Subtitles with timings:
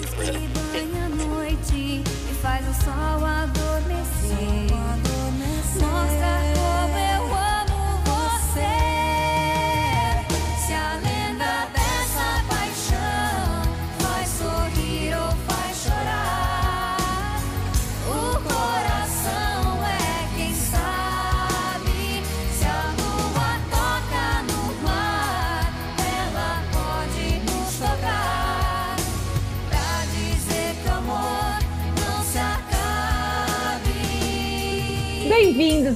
[0.00, 4.85] banha a noite e faz o sol adormecer.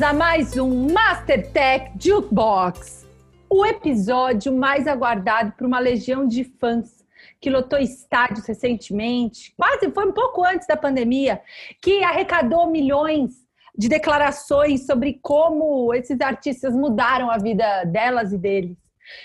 [0.01, 3.07] Bem-vindos a mais um Master Tech Jukebox,
[3.51, 7.05] o episódio mais aguardado por uma legião de fãs
[7.39, 11.43] que lotou estádios recentemente, quase foi um pouco antes da pandemia,
[11.83, 18.79] que arrecadou milhões de declarações sobre como esses artistas mudaram a vida delas e deles.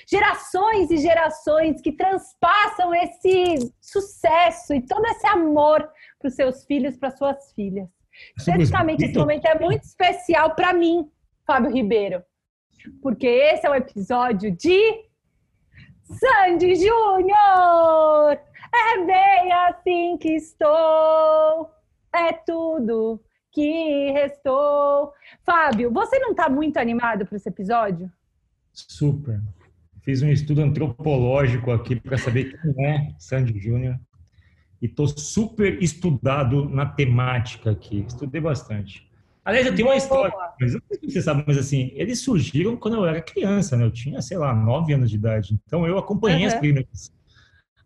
[0.05, 5.87] Gerações e gerações que transpassam esse sucesso e todo esse amor
[6.19, 7.87] para os seus filhos, para suas filhas.
[8.37, 11.09] Especificamente, esse momento é muito especial para mim,
[11.45, 12.23] Fábio Ribeiro,
[13.01, 15.05] porque esse é o episódio de
[16.03, 18.39] Sandy Júnior.
[18.73, 21.69] É bem assim que estou,
[22.13, 23.21] é tudo
[23.51, 25.13] que restou.
[25.45, 28.11] Fábio, você não está muito animado para esse episódio?
[28.73, 29.39] Super.
[30.01, 33.97] Fiz um estudo antropológico aqui para saber quem é Sandy Júnior.
[34.81, 38.05] E estou super estudado na temática aqui.
[38.07, 39.09] Estudei bastante.
[39.43, 42.75] Aliás, eu tenho uma história, mas não sei se você sabe, mas assim, eles surgiram
[42.75, 43.83] quando eu era criança, né?
[43.85, 45.57] Eu tinha, sei lá, nove anos de idade.
[45.67, 46.59] Então eu acompanhei as Uhum.
[46.59, 47.11] primeiras,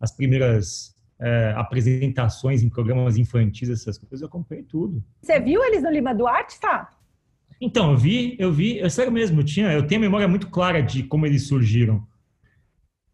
[0.00, 5.04] as primeiras é, apresentações em programas infantis, essas coisas, eu acompanhei tudo.
[5.20, 6.90] Você viu eles no Lima Duarte, tá?
[7.60, 10.48] Então, eu vi, eu vi, é sério mesmo, eu, tinha, eu tenho a memória muito
[10.48, 12.06] clara de como eles surgiram.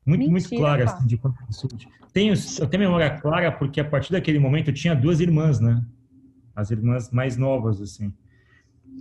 [0.07, 0.93] Muito, muito Mentira, clara, pá.
[0.93, 1.93] assim, de surgiram.
[2.13, 5.85] Tenho, eu tenho memória clara porque a partir daquele momento eu tinha duas irmãs, né?
[6.55, 8.13] As irmãs mais novas, assim.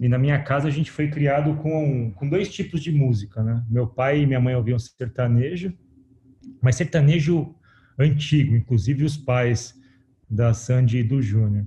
[0.01, 3.63] E na minha casa a gente foi criado com, com dois tipos de música, né?
[3.69, 5.73] Meu pai e minha mãe ouviam sertanejo,
[6.61, 7.55] mas sertanejo
[7.97, 9.79] antigo, inclusive os pais
[10.29, 11.65] da Sandy e do Júnior.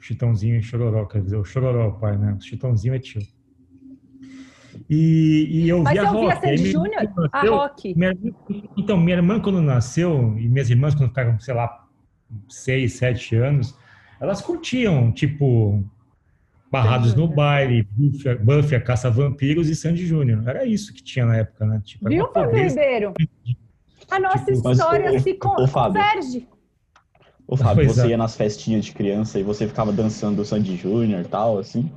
[0.00, 2.34] Chitãozinho e Chororó, quer dizer, o Chororó, o pai, né?
[2.34, 3.22] O Chitãozinho é tio.
[4.88, 6.46] E, e eu Mas vi a você ouvia rock.
[6.46, 7.28] aí Sandy minha irmã, Júnior?
[7.32, 7.94] A rock.
[7.94, 8.18] minha-
[8.76, 11.86] então, minha irmã, quando nasceu, e minhas irmãs, quando ficaram, sei lá,
[12.48, 13.76] seis, sete anos,
[14.20, 15.84] elas curtiam, tipo,
[16.70, 17.26] Barrados no.
[17.26, 20.46] Baile, Buffy, Buffy, a Caça a Vampiros e Sandy Júnior.
[20.48, 21.82] Era isso que tinha na época, né?
[21.84, 22.68] Tipo, Viu, Fábio.
[22.68, 23.14] Ribeiro?
[24.10, 26.48] A nossa Tipo, mas história o- se converge.
[27.46, 28.10] Ô, Fábio, Pois você é.
[28.10, 31.90] ia nas festinhas de criança e você ficava dançando o Sandy Júnior e tal, assim?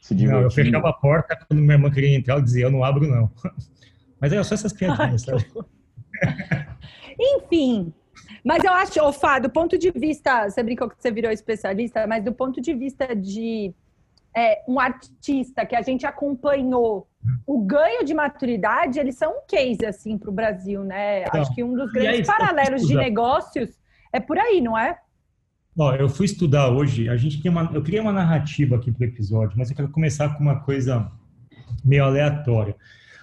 [0.00, 0.50] Se Não, eu divertindo?
[0.50, 3.30] fechava a porta quando minha irmã queria entrar, eu dizia, eu não abro, não.
[4.20, 5.46] Mas era só essas piadinhas, sabe?
[7.18, 7.92] Enfim,
[8.44, 12.06] mas eu acho, ô Fá, do ponto de vista, você brincou que você virou especialista,
[12.06, 13.74] mas do ponto de vista de
[14.34, 17.06] é, um artista que a gente acompanhou
[17.46, 21.24] o ganho de maturidade, eles são um case, assim, para o Brasil, né?
[21.24, 23.78] Então, acho que um dos aí, grandes paralelos de negócios
[24.12, 24.98] é por aí, não é?
[25.80, 29.02] Ó, eu fui estudar hoje, a gente tem uma, eu criei uma narrativa aqui pro
[29.02, 31.10] episódio, mas eu quero começar com uma coisa
[31.82, 32.76] meio aleatória.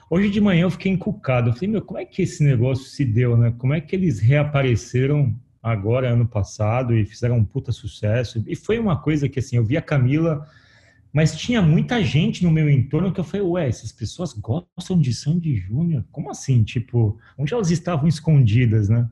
[0.10, 3.06] Hoje de manhã eu fiquei encucado, eu falei, meu, como é que esse negócio se
[3.06, 3.54] deu, né?
[3.60, 8.44] Como é que eles reapareceram agora, ano passado, e fizeram um puta sucesso?
[8.48, 10.44] E foi uma coisa que, assim, eu vi a Camila,
[11.14, 15.14] mas tinha muita gente no meu entorno que eu falei, ué, essas pessoas gostam de
[15.14, 16.04] Sandy Júnior?
[16.12, 16.64] Como assim?
[16.64, 19.08] Tipo, onde elas estavam escondidas, né?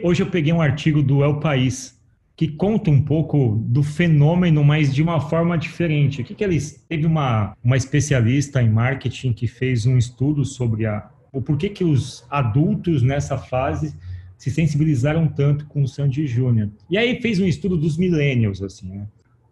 [0.00, 1.93] Hoje eu peguei um artigo do El País,
[2.36, 6.22] que conta um pouco do fenômeno, mas de uma forma diferente.
[6.22, 10.84] O que, que eles teve uma, uma especialista em marketing que fez um estudo sobre
[10.84, 13.94] a, o porquê que os adultos nessa fase
[14.36, 16.70] se sensibilizaram tanto com o Sandy Júnior.
[16.90, 19.06] E aí fez um estudo dos millennials, assim, né?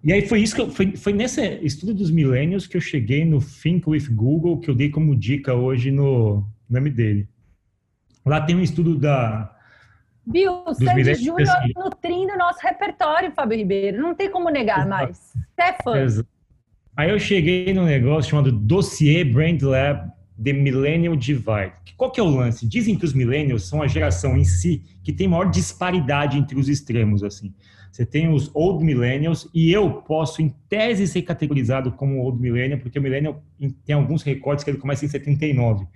[0.05, 3.25] E aí foi isso que eu, foi, foi nesse estudo dos millennials que eu cheguei
[3.25, 7.29] no Think with Google, que eu dei como dica hoje no nome dele.
[8.27, 9.52] Lá tem um estudo da
[10.27, 10.63] Viu?
[10.67, 14.01] O Sandy millennials, Júnior nutrindo o nosso repertório, Fábio Ribeiro.
[14.01, 15.33] Não tem como negar mais.
[15.35, 15.99] Você é fã.
[15.99, 16.29] Exato.
[16.97, 20.11] Aí eu cheguei num negócio chamado Dossier Brand Lab
[20.43, 21.73] The Millennial Divide.
[21.97, 22.67] Qual que é o lance?
[22.67, 26.69] Dizem que os millennials são a geração em si que tem maior disparidade entre os
[26.69, 27.55] extremos, assim.
[27.91, 32.81] Você tem os old millennials e eu posso, em tese, ser categorizado como old millennial,
[32.81, 33.43] porque o millennial
[33.85, 35.87] tem alguns recortes que ele começa em 79,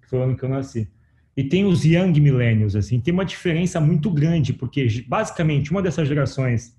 [0.00, 0.88] que foi o ano que eu nasci.
[1.36, 3.00] E tem os young millennials, assim.
[3.00, 6.76] Tem uma diferença muito grande, porque basicamente uma dessas gerações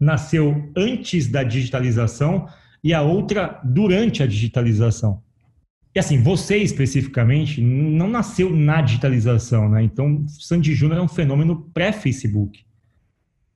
[0.00, 2.48] nasceu antes da digitalização
[2.82, 5.22] e a outra durante a digitalização.
[5.94, 9.82] E assim, você especificamente não nasceu na digitalização, né?
[9.82, 12.64] Então, Sandy Júnior é um fenômeno pré-Facebook.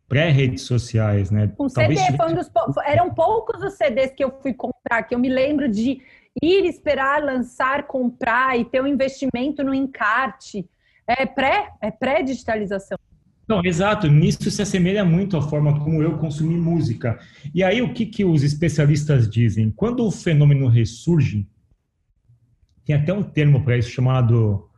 [0.08, 1.50] pré-redes sociais, né?
[1.58, 2.50] Um CD tivesse- foi um dos
[2.84, 6.02] eram poucos os CDs que eu fui comprar, que eu me lembro de
[6.40, 10.68] ir esperar, lançar, comprar e ter um investimento no encarte.
[11.06, 12.98] É pré, é pré-digitalização.
[13.48, 14.06] Não, exato.
[14.08, 17.18] Nisso se assemelha muito à forma como eu consumi música.
[17.54, 19.70] E aí, o que, que os especialistas dizem?
[19.70, 21.46] Quando o fenômeno ressurge,
[22.84, 24.68] tem até um termo para isso chamado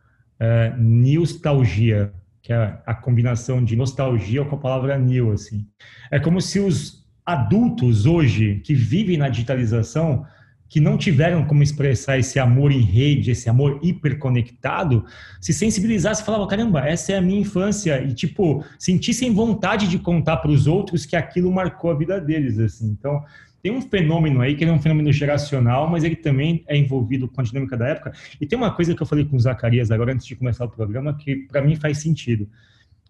[0.40, 2.12] eh, nostalgia,
[2.42, 5.66] que é a combinação de nostalgia com a palavra new, assim.
[6.10, 10.26] É como se os adultos hoje que vivem na digitalização,
[10.68, 15.04] que não tiveram como expressar esse amor em rede, esse amor hiperconectado,
[15.40, 19.98] se sensibilizasse e falava, caramba, essa é a minha infância e tipo, sentissem vontade de
[19.98, 22.88] contar para os outros que aquilo marcou a vida deles, assim.
[22.88, 23.22] Então,
[23.64, 27.40] tem um fenômeno aí que é um fenômeno geracional, mas ele também é envolvido com
[27.40, 28.12] a dinâmica da época.
[28.38, 30.68] E tem uma coisa que eu falei com o Zacarias agora antes de começar o
[30.68, 32.46] programa que para mim faz sentido.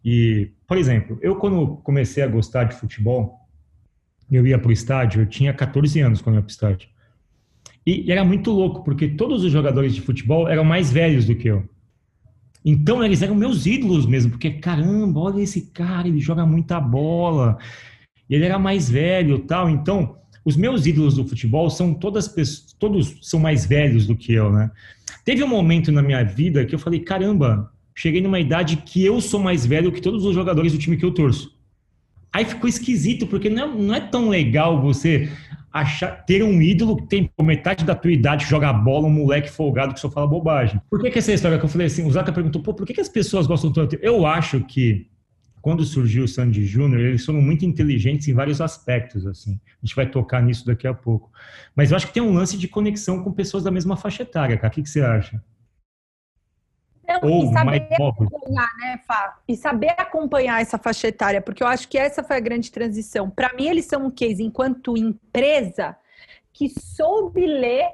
[0.04, 3.40] E, por exemplo, eu quando comecei a gostar de futebol,
[4.30, 6.88] eu ia para o estádio, eu tinha 14 anos quando eu ia para o estádio.
[7.86, 11.48] E era muito louco, porque todos os jogadores de futebol eram mais velhos do que
[11.48, 11.68] eu.
[12.64, 17.58] Então eles eram meus ídolos mesmo, porque caramba, olha esse cara, ele joga muita bola.
[18.28, 19.68] Ele era mais velho, tal.
[19.68, 24.32] Então, os meus ídolos do futebol são todas pessoas, todos são mais velhos do que
[24.32, 24.70] eu, né?
[25.24, 29.20] Teve um momento na minha vida que eu falei, caramba, cheguei numa idade que eu
[29.20, 31.54] sou mais velho que todos os jogadores do time que eu torço.
[32.32, 35.30] Aí ficou esquisito, porque não é, não é tão legal você
[35.74, 39.50] achar, ter um ídolo que tem metade da tua idade que joga bola, um moleque
[39.50, 40.80] folgado que só fala bobagem.
[40.88, 42.06] Por que, que essa história que eu falei assim?
[42.06, 43.98] O Zaka perguntou, pô, por que, que as pessoas gostam tanto?
[44.00, 45.08] Eu acho que
[45.60, 49.58] quando surgiu o Sandy Júnior, eles foram muito inteligentes em vários aspectos, assim.
[49.82, 51.32] A gente vai tocar nisso daqui a pouco.
[51.74, 54.56] Mas eu acho que tem um lance de conexão com pessoas da mesma faixa etária,
[54.56, 54.70] cara.
[54.70, 55.42] O que, que você acha?
[57.06, 59.38] Não, Ou e saber acompanhar, né, Fá?
[59.46, 63.28] E saber acompanhar essa faixa etária, porque eu acho que essa foi a grande transição.
[63.28, 65.96] Para mim, eles são um case, enquanto empresa,
[66.52, 67.88] que soube ler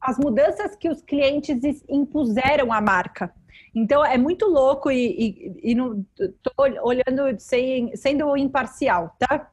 [0.00, 3.32] as mudanças que os clientes impuseram à marca.
[3.74, 6.04] Então, é muito louco e, e, e não,
[6.42, 6.52] tô
[6.82, 9.50] olhando sem, sendo imparcial, tá?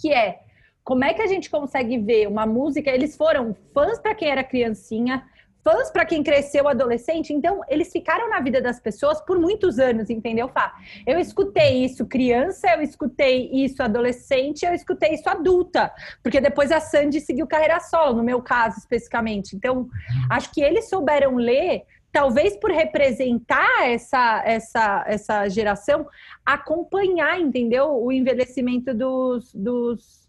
[0.00, 0.40] Que é,
[0.84, 2.90] como é que a gente consegue ver uma música?
[2.90, 5.24] Eles foram fãs para quem era criancinha,
[5.68, 10.08] fãs para quem cresceu adolescente, então eles ficaram na vida das pessoas por muitos anos,
[10.08, 10.74] entendeu, Fá?
[11.06, 15.92] Eu escutei isso criança, eu escutei isso adolescente, eu escutei isso adulta,
[16.22, 19.54] porque depois a Sandy seguiu carreira solo, no meu caso especificamente.
[19.54, 19.88] Então,
[20.30, 26.06] acho que eles souberam ler, talvez por representar essa, essa, essa geração,
[26.46, 30.27] acompanhar, entendeu, o envelhecimento dos, dos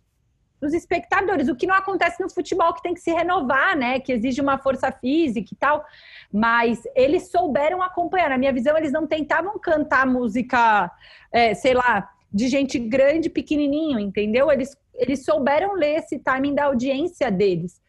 [0.59, 3.99] dos espectadores, o que não acontece no futebol, que tem que se renovar, né?
[3.99, 5.83] Que exige uma força física e tal.
[6.31, 8.29] Mas eles souberam acompanhar.
[8.29, 10.91] Na minha visão, eles não tentavam cantar música,
[11.31, 14.51] é, sei lá, de gente grande, pequenininho, entendeu?
[14.51, 17.81] Eles, eles souberam ler esse timing da audiência deles.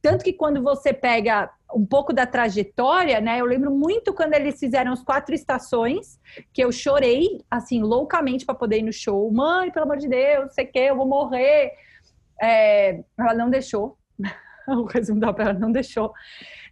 [0.00, 3.40] Tanto que quando você pega um pouco da trajetória, né?
[3.40, 6.20] Eu lembro muito quando eles fizeram as quatro estações,
[6.52, 9.30] que eu chorei, assim, loucamente para poder ir no show.
[9.32, 11.72] Mãe, pelo amor de Deus, sei que, eu vou morrer.
[12.40, 13.98] É, ela não deixou.
[14.74, 16.12] O resumo da ópera não deixou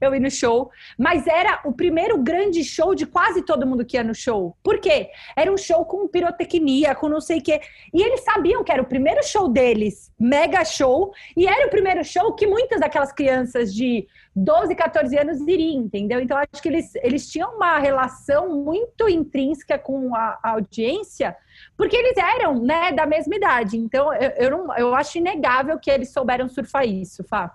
[0.00, 0.70] eu ir no show.
[0.98, 4.56] Mas era o primeiro grande show de quase todo mundo que ia no show.
[4.62, 5.10] Por quê?
[5.36, 7.60] Era um show com pirotecnia, com não sei o quê.
[7.94, 12.04] E eles sabiam que era o primeiro show deles, mega show, e era o primeiro
[12.04, 16.20] show que muitas daquelas crianças de 12, 14 anos iriam, entendeu?
[16.20, 21.36] Então, acho que eles, eles tinham uma relação muito intrínseca com a, a audiência,
[21.76, 23.76] porque eles eram, né, da mesma idade.
[23.76, 27.54] Então, eu, eu, não, eu acho inegável que eles souberam surfar isso, Fá.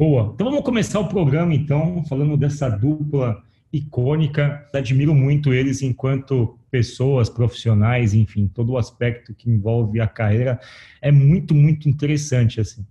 [0.00, 0.32] Boa.
[0.34, 4.66] Então vamos começar o programa, então, falando dessa dupla icônica.
[4.72, 10.58] Admiro muito eles enquanto pessoas, profissionais, enfim, todo o aspecto que envolve a carreira
[11.02, 12.82] é muito, muito interessante, assim.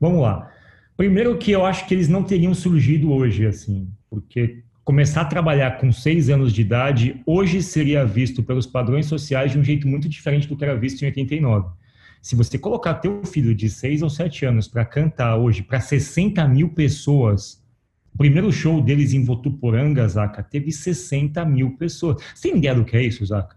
[0.00, 0.48] Vamos lá.
[0.96, 5.72] Primeiro que eu acho que eles não teriam surgido hoje, assim, porque começar a trabalhar
[5.78, 10.08] com seis anos de idade hoje seria visto pelos padrões sociais de um jeito muito
[10.08, 11.66] diferente do que era visto em 89.
[12.26, 16.44] Se você colocar teu filho de 6 ou 7 anos para cantar hoje para 60
[16.48, 17.64] mil pessoas,
[18.12, 22.20] o primeiro show deles em Votuporanga, Zaca, teve 60 mil pessoas.
[22.34, 23.56] Você tem ideia do que é isso, Zaca?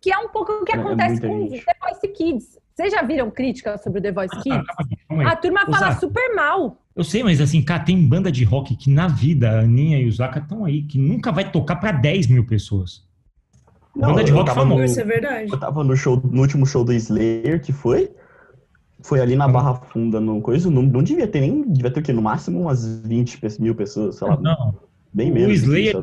[0.00, 1.64] Que é um pouco o que É, é acontece com gente.
[1.64, 2.58] The Voice Kids.
[2.74, 4.66] Vocês já viram críticas sobre o The Voice Ah, Kids?
[4.66, 5.28] calma aí, calma aí.
[5.28, 6.82] A turma Ô, fala Zaca, super mal.
[6.96, 10.08] Eu sei, mas assim, cara, tem banda de rock que na vida, a Aninha e
[10.08, 13.08] o Zaca estão aí, que nunca vai tocar para 10 mil pessoas.
[13.94, 14.78] Não, banda de rock tava famosa.
[14.80, 15.52] no- Isso é verdade.
[15.52, 18.10] Eu tava no show, no último show do Slayer, que foi.
[19.02, 20.70] Foi ali na Barra Funda, no coisa.
[20.70, 21.62] Não, não devia ter nem.
[21.70, 22.12] Devia ter o quê?
[22.12, 24.36] No máximo umas 20 pe- mil pessoas, sei lá.
[24.40, 24.74] Não,
[25.12, 25.62] Bem O menos.
[25.62, 25.96] Slayer,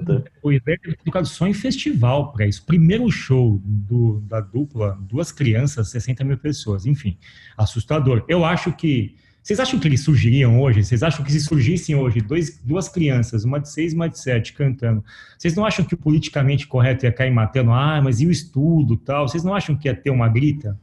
[0.44, 2.66] o Slayer teve tocado só em festival para isso.
[2.66, 6.86] Primeiro show do, da dupla, duas crianças, 60 mil pessoas.
[6.86, 7.18] Enfim,
[7.58, 8.26] assustador.
[8.28, 9.16] Eu acho que.
[9.48, 10.84] Vocês acham que eles surgiriam hoje?
[10.84, 14.20] Vocês acham que se surgissem hoje dois, duas crianças, uma de seis e uma de
[14.20, 15.02] sete, cantando,
[15.40, 17.72] vocês não acham que o politicamente correto ia cair matando?
[17.72, 19.26] Ah, mas e o estudo tal?
[19.26, 20.78] Vocês não acham que ia ter uma grita?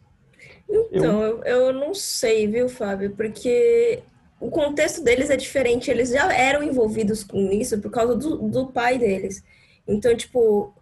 [0.91, 3.11] Então, eu, eu não sei, viu, Fábio?
[3.11, 4.01] Porque
[4.41, 5.91] o contexto deles é diferente.
[5.91, 9.45] Eles já eram envolvidos com isso por causa do, do pai deles.
[9.87, 10.75] Então, tipo,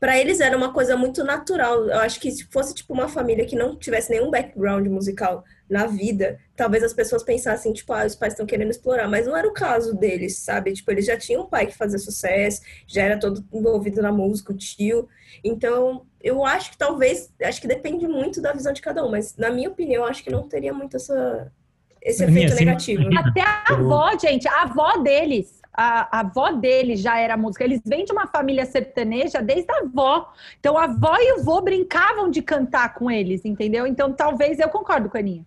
[0.00, 1.86] para eles era uma coisa muito natural.
[1.86, 5.86] Eu acho que se fosse, tipo, uma família que não tivesse nenhum background musical na
[5.86, 9.08] vida, talvez as pessoas pensassem, tipo, ah, os pais estão querendo explorar.
[9.08, 10.72] Mas não era o caso deles, sabe?
[10.72, 14.52] Tipo, eles já tinham um pai que fazia sucesso, já era todo envolvido na música,
[14.52, 15.08] o tio.
[15.44, 19.36] Então, eu acho que talvez, acho que depende muito da visão de cada um, mas
[19.36, 21.52] na minha opinião, acho que não teria muito essa,
[22.00, 23.02] esse efeito você negativo.
[23.18, 27.62] Até a avó, gente, a avó deles, a, a avó deles já era música.
[27.62, 30.32] Eles vêm de uma família sertaneja desde a avó.
[30.58, 33.86] Então a avó e o vô brincavam de cantar com eles, entendeu?
[33.86, 35.46] Então talvez eu concordo com a Aninha.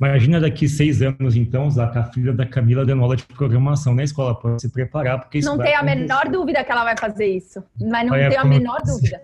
[0.00, 4.04] Imagina daqui seis anos, então, Zaca, a filha da Camila dando aula de programação na
[4.04, 4.34] escola.
[4.34, 5.96] Pode se preparar, porque isso Não tenho a acontecer.
[6.00, 7.62] menor dúvida que ela vai fazer isso.
[7.80, 8.92] Mas não Vai tenho a menor acontecer.
[9.00, 9.22] dúvida.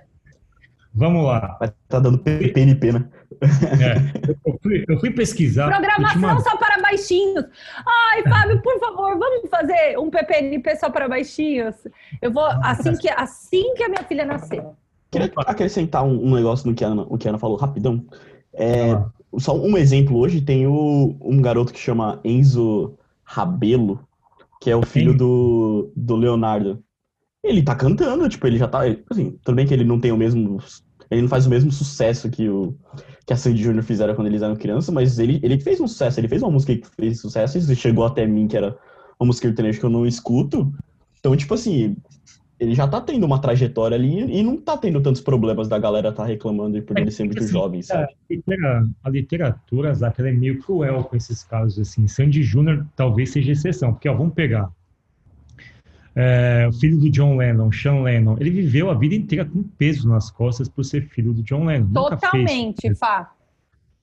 [0.95, 1.57] Vamos lá.
[1.59, 3.05] Vai tá dando PPNP, né?
[3.43, 5.69] É, eu, fui, eu fui pesquisar.
[5.69, 7.45] Programação última- só para baixinhos.
[7.87, 11.75] Ai, Fábio, por favor, vamos fazer um PPNP só para baixinhos?
[12.21, 14.65] Eu vou, assim que, assim que a minha filha nascer.
[15.11, 18.05] Queria acrescentar um, um negócio no que a Ana, o que a Ana falou, rapidão.
[18.55, 19.07] É, Ah.
[19.39, 24.07] só um exemplo, hoje tem o, um garoto que chama Enzo Rabelo,
[24.61, 25.19] que é o filho Sim.
[25.19, 26.83] do, do Leonardo.
[27.43, 28.83] Ele tá cantando, tipo, ele já tá.
[29.11, 30.59] Assim, tudo bem que ele não tem o mesmo.
[31.11, 32.75] Ele não faz o mesmo sucesso que, o,
[33.27, 36.19] que a Sandy Júnior fizeram quando eles eram crianças, mas ele, ele fez um sucesso,
[36.21, 38.77] ele fez uma música que fez sucesso e chegou até mim, que era
[39.19, 40.73] uma música sertaneja que eu não escuto.
[41.21, 41.97] Então, tipo assim,
[42.59, 46.13] ele já tá tendo uma trajetória ali e não tá tendo tantos problemas da galera
[46.13, 48.05] tá reclamando por ele ser muito Assim, jovem, sabe?
[48.05, 52.07] A, litera- a literatura, Zaca, ela é meio cruel com esses casos, assim.
[52.07, 54.71] Sandy Júnior talvez seja exceção, porque, ó, vamos pegar.
[56.15, 60.09] É, o filho do John Lennon, Sean Lennon, ele viveu a vida inteira com peso
[60.09, 61.91] nas costas por ser filho do John Lennon.
[61.93, 63.33] Totalmente, Fá.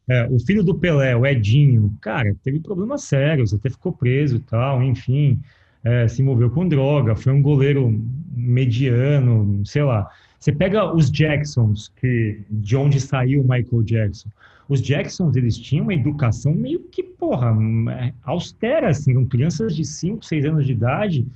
[0.08, 4.39] É, o filho do Pelé, o Edinho, cara, teve problemas sérios, até ficou preso e
[4.39, 5.39] tal, enfim,
[5.84, 7.96] é, se envolveu com droga, foi um goleiro
[8.36, 10.10] mediano, sei lá.
[10.39, 14.30] Você pega os Jacksons, que de onde saiu o Michael Jackson.
[14.68, 17.56] Os Jacksons, eles tinham uma educação meio que, porra,
[18.00, 21.28] é, austera, assim, eram crianças de 5, 6 anos de idade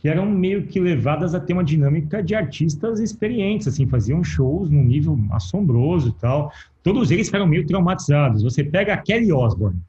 [0.00, 4.70] que eram meio que levadas a ter uma dinâmica de artistas experientes, assim, faziam shows
[4.70, 6.50] num nível assombroso e tal
[6.82, 8.42] todos eles ficaram meio traumatizados.
[8.42, 9.80] Você pega a Kelly Osbourne,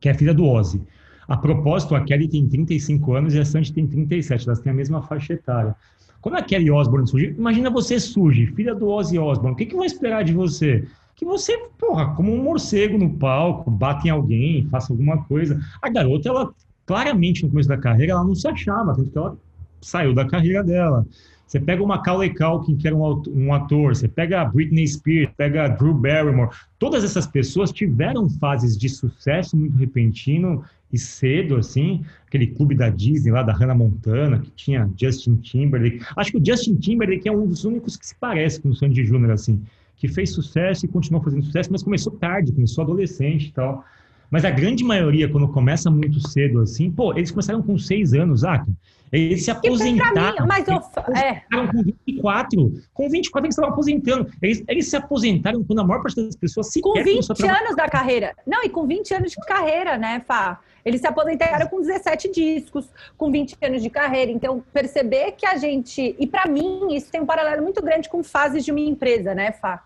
[0.00, 0.82] que é filha do Ozzy.
[1.26, 4.74] A propósito, a Kelly tem 35 anos e a Sandy tem 37, elas têm a
[4.74, 5.76] mesma faixa etária.
[6.20, 9.76] Quando a Kelly Osbourne surgiu, imagina você surge, filha do Ozzy Osbourne, o que, que
[9.76, 10.86] vão esperar de você?
[11.14, 15.60] Que você, porra, como um morcego no palco, bata em alguém, faça alguma coisa.
[15.82, 16.54] A garota, ela,
[16.88, 19.36] claramente, no começo da carreira, ela não se achava, tanto que ela
[19.78, 21.06] saiu da carreira dela.
[21.46, 25.64] Você pega o Macaulay Culkin, que era um ator, você pega a Britney Spears, pega
[25.64, 26.50] a Drew Barrymore.
[26.78, 32.04] Todas essas pessoas tiveram fases de sucesso muito repentino e cedo, assim.
[32.26, 36.04] Aquele clube da Disney lá, da Hannah Montana, que tinha Justin Timberlake.
[36.16, 39.04] Acho que o Justin Timberlake é um dos únicos que se parece com o Sandy
[39.04, 39.62] Júnior, assim.
[39.96, 43.84] Que fez sucesso e continuou fazendo sucesso, mas começou tarde, começou adolescente e tal.
[44.30, 48.40] Mas a grande maioria, quando começa muito cedo, assim, pô, eles começaram com seis anos,
[48.40, 48.66] Zaca.
[49.10, 50.42] Eles se aposentaram.
[50.42, 50.74] mim, mas eu,
[51.16, 52.82] é, aposentaram com 24.
[52.92, 54.30] Com 24 eles estavam aposentando.
[54.42, 57.36] Eles, eles se aposentaram quando a maior parte das pessoas sequer com 20 começou a
[57.36, 57.60] trabalhar.
[57.60, 58.36] anos da carreira.
[58.46, 60.60] Não, e com 20 anos de carreira, né, Fá?
[60.84, 64.30] Eles se aposentaram com 17 discos, com 20 anos de carreira.
[64.30, 66.14] Então, perceber que a gente.
[66.18, 69.52] E para mim, isso tem um paralelo muito grande com fases de uma empresa, né,
[69.52, 69.82] Fá?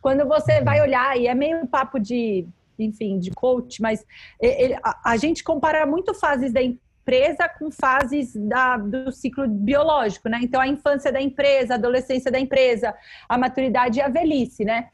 [0.00, 2.46] Quando você vai olhar, e é meio papo de,
[2.78, 4.04] enfim, de coach, mas
[4.40, 10.28] ele- a, a gente compara muito fases da empresa com fases da, do ciclo biológico,
[10.28, 10.40] né?
[10.42, 12.94] Então, a infância da empresa, a adolescência da empresa,
[13.28, 14.88] a maturidade e a velhice, né?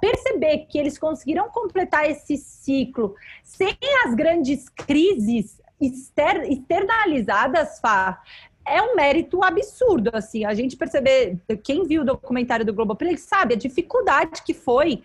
[0.00, 8.20] perceber que eles conseguiram completar esse ciclo sem as grandes crises exter externalizadas, Fá,
[8.66, 13.54] é um mérito absurdo, assim, a gente perceber, quem viu o documentário do Globoplay sabe
[13.54, 15.02] a dificuldade que foi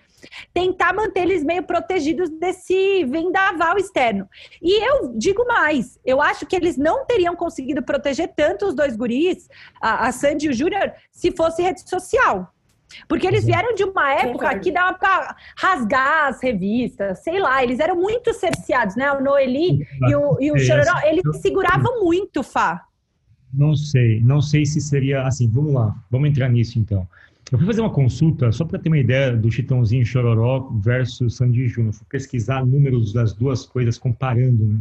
[0.53, 4.27] tentar manter eles meio protegidos desse vendaval externo.
[4.61, 8.95] E eu digo mais, eu acho que eles não teriam conseguido proteger tanto os dois
[8.95, 9.47] guris,
[9.81, 12.53] a, a Sandy e o Júnior, se fosse rede social.
[13.07, 14.59] Porque eles vieram de uma época Concordo.
[14.61, 19.11] que dava para rasgar as revistas, sei lá, eles eram muito cerceados, né?
[19.11, 22.83] O Noeli e o, e o Chororó, eles seguravam muito, Fá.
[23.53, 25.49] Não sei, não sei se seria assim.
[25.49, 27.07] Vamos lá, vamos entrar nisso então.
[27.51, 31.67] Eu fui fazer uma consulta, só para ter uma ideia do Chitãozinho Chororó versus Sandy
[31.67, 31.93] Júnior.
[31.93, 34.79] Fui pesquisar números das duas coisas, comparando, né?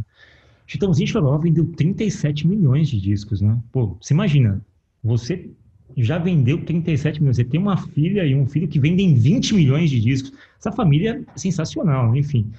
[0.65, 3.57] Chitãozinho Chororó vendeu 37 milhões de discos, né?
[3.71, 4.61] Pô, você imagina,
[5.03, 5.49] você
[5.97, 9.89] já vendeu 37 milhões, você tem uma filha e um filho que vendem 20 milhões
[9.89, 10.31] de discos.
[10.57, 12.49] Essa família é sensacional, enfim.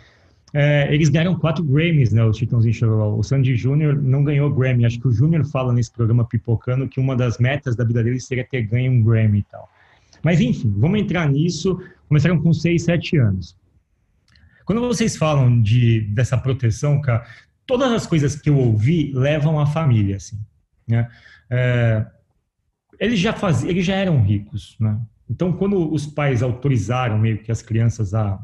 [0.53, 3.17] É, eles ganharam quatro Grammys, né, os Chitãozinho Chororó.
[3.17, 4.85] O Sandy Júnior não ganhou Grammy.
[4.85, 8.21] Acho que o Júnior fala nesse programa Pipocando que uma das metas da vida dele
[8.21, 9.69] seria ter ganho um Grammy e tal.
[10.25, 11.79] Mas, enfim, vamos entrar nisso.
[12.09, 13.57] Começaram com 6, 7 anos.
[14.65, 17.27] Quando vocês falam de, dessa proteção, cara,
[17.67, 20.39] todas as coisas que eu ouvi levam à família, assim,
[20.89, 21.09] né?
[21.51, 22.07] É,
[22.99, 24.99] eles já faziam, eles já eram ricos, né?
[25.29, 28.39] Então, quando os pais autorizaram meio que as crianças a,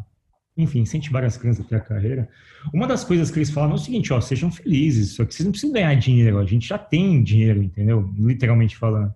[0.56, 2.28] enfim, incentivar as crianças a ter a carreira,
[2.72, 5.44] uma das coisas que eles falam é o seguinte, ó, sejam felizes, só que vocês
[5.44, 8.12] não precisam ganhar dinheiro, a gente já tem dinheiro, entendeu?
[8.18, 9.14] Literalmente falando.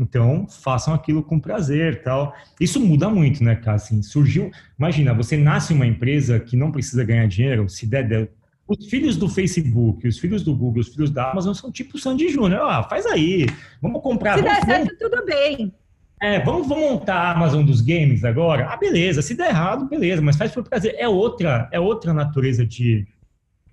[0.00, 2.34] Então, façam aquilo com prazer, tal.
[2.58, 3.76] Isso muda muito, né, cara?
[3.76, 8.08] Assim, surgiu, imagina, você nasce em uma empresa que não precisa ganhar dinheiro, se der,
[8.08, 8.30] der
[8.66, 12.00] os filhos do Facebook, os filhos do Google, os filhos da Amazon são tipo o
[12.00, 12.62] Sandy Júnior.
[12.62, 13.46] Ah, faz aí,
[13.82, 14.38] vamos comprar.
[14.38, 15.74] Se vamos, der certo, tudo bem.
[16.22, 18.68] É, vamos, vamos montar a Amazon dos games agora?
[18.70, 19.22] Ah, beleza.
[19.22, 20.22] Se der errado, beleza.
[20.22, 20.94] Mas faz por prazer.
[20.98, 23.06] É outra, é outra natureza de,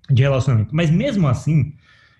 [0.10, 0.75] de relacionamento.
[0.75, 1.74] Mas mesmo assim,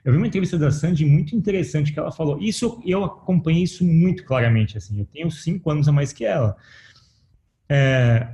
[0.08, 2.40] eu vi uma entrevista da Sandy muito interessante que ela falou.
[2.40, 4.78] Isso eu acompanhei isso muito claramente.
[4.78, 6.56] Assim, eu tenho cinco anos a mais que ela.
[7.68, 8.26] É,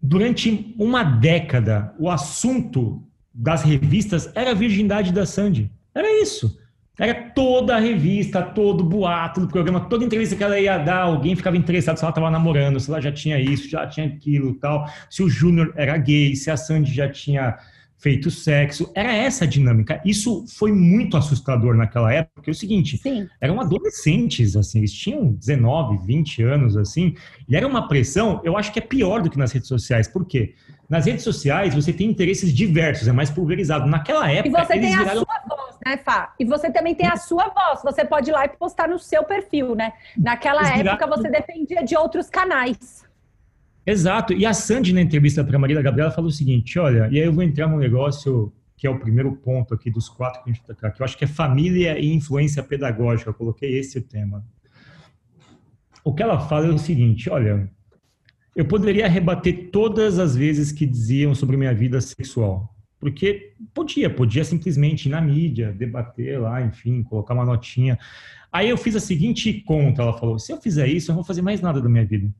[0.00, 5.70] durante uma década, o assunto das revistas era a virgindade da Sandy.
[5.94, 6.58] Era isso.
[6.98, 11.36] Era toda a revista, todo boato do programa, toda entrevista que ela ia dar, alguém
[11.36, 14.90] ficava interessado se ela estava namorando, se ela já tinha isso, já tinha aquilo tal,
[15.10, 17.58] se o Júnior era gay, se a Sandy já tinha
[18.00, 18.90] feito sexo.
[18.94, 20.00] Era essa a dinâmica.
[20.04, 23.28] Isso foi muito assustador naquela época, porque é o seguinte, Sim.
[23.40, 27.14] eram adolescentes, assim, eles tinham 19, 20 anos, assim,
[27.48, 30.08] e era uma pressão, eu acho que é pior do que nas redes sociais.
[30.08, 30.54] Por quê?
[30.88, 33.86] Nas redes sociais você tem interesses diversos, é mais pulverizado.
[33.86, 34.48] Naquela época.
[34.48, 35.22] E você tem viraram...
[35.22, 36.34] a sua voz, né, Fá?
[36.38, 37.80] E você também tem a sua voz.
[37.84, 39.92] Você pode ir lá e postar no seu perfil, né?
[40.16, 43.04] Naquela Eles viraram- época você dependia de outros canais.
[43.90, 44.32] Exato.
[44.32, 47.26] E a Sandy, na entrevista para a Maria Gabriela, falou o seguinte: olha, e aí
[47.26, 50.52] eu vou entrar num negócio que é o primeiro ponto aqui dos quatro que a
[50.52, 53.30] gente tocar, que eu acho que é família e influência pedagógica.
[53.30, 54.44] Eu coloquei esse o tema.
[56.04, 57.68] O que ela fala é o seguinte: olha,
[58.54, 62.72] eu poderia rebater todas as vezes que diziam sobre minha vida sexual.
[63.00, 67.98] Porque podia, podia simplesmente ir na mídia, debater lá, enfim, colocar uma notinha.
[68.52, 71.26] Aí eu fiz a seguinte conta, ela falou: se eu fizer isso, eu não vou
[71.26, 72.32] fazer mais nada da minha vida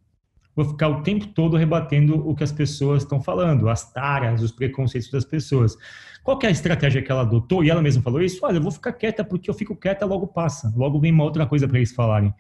[0.55, 4.53] vou ficar o tempo todo rebatendo o que as pessoas estão falando, as taras, os
[4.53, 5.77] preconceitos das pessoas.
[6.23, 7.65] Qual é a estratégia que ela adotou?
[7.65, 10.27] E ela mesma falou isso: olha, eu vou ficar quieta porque eu fico quieta, logo
[10.27, 12.35] passa, logo vem uma outra coisa para eles falarem.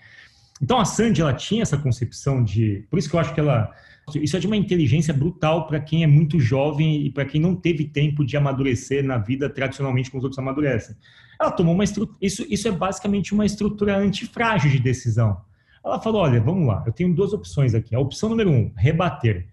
[0.62, 2.86] Então a Sandy, ela tinha essa concepção de.
[2.90, 3.72] Por isso que eu acho que ela.
[4.14, 7.54] Isso é de uma inteligência brutal para quem é muito jovem e para quem não
[7.54, 10.96] teve tempo de amadurecer na vida tradicionalmente como os outros amadurecem.
[11.40, 12.18] Ela tomou uma estrutura.
[12.20, 15.40] Isso, isso é basicamente uma estrutura antifrágil de decisão.
[15.84, 17.94] Ela falou: olha, vamos lá, eu tenho duas opções aqui.
[17.94, 19.46] A opção número um, rebater.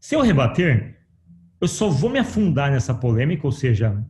[0.00, 0.96] Se eu rebater,
[1.60, 4.04] eu só vou me afundar nessa polêmica, ou seja,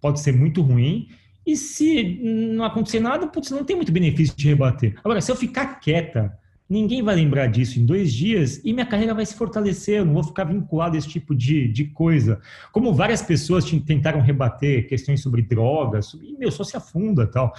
[0.00, 1.08] pode ser muito ruim.
[1.44, 4.94] E se não acontecer nada, putz, não tem muito benefício de rebater.
[5.04, 6.36] Agora, se eu ficar quieta,
[6.68, 9.98] ninguém vai lembrar disso em dois dias e minha carreira vai se fortalecer.
[9.98, 12.40] Eu não vou ficar vinculado a esse tipo de, de coisa.
[12.72, 17.54] Como várias pessoas tentaram rebater questões sobre drogas, e meu, só se afunda tal.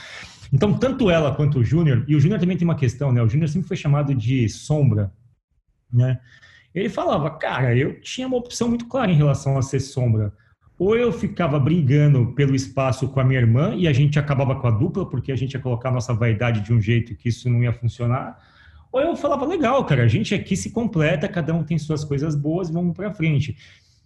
[0.52, 3.22] Então, tanto ela quanto o Júnior, e o Júnior também tem uma questão, né?
[3.22, 5.12] O Júnior sempre foi chamado de sombra,
[5.92, 6.20] né?
[6.74, 10.32] Ele falava, cara, eu tinha uma opção muito clara em relação a ser sombra.
[10.78, 14.68] Ou eu ficava brigando pelo espaço com a minha irmã e a gente acabava com
[14.68, 17.64] a dupla, porque a gente ia colocar nossa vaidade de um jeito que isso não
[17.64, 18.38] ia funcionar.
[18.92, 22.36] Ou eu falava, legal, cara, a gente aqui se completa, cada um tem suas coisas
[22.36, 23.58] boas, vamos para frente.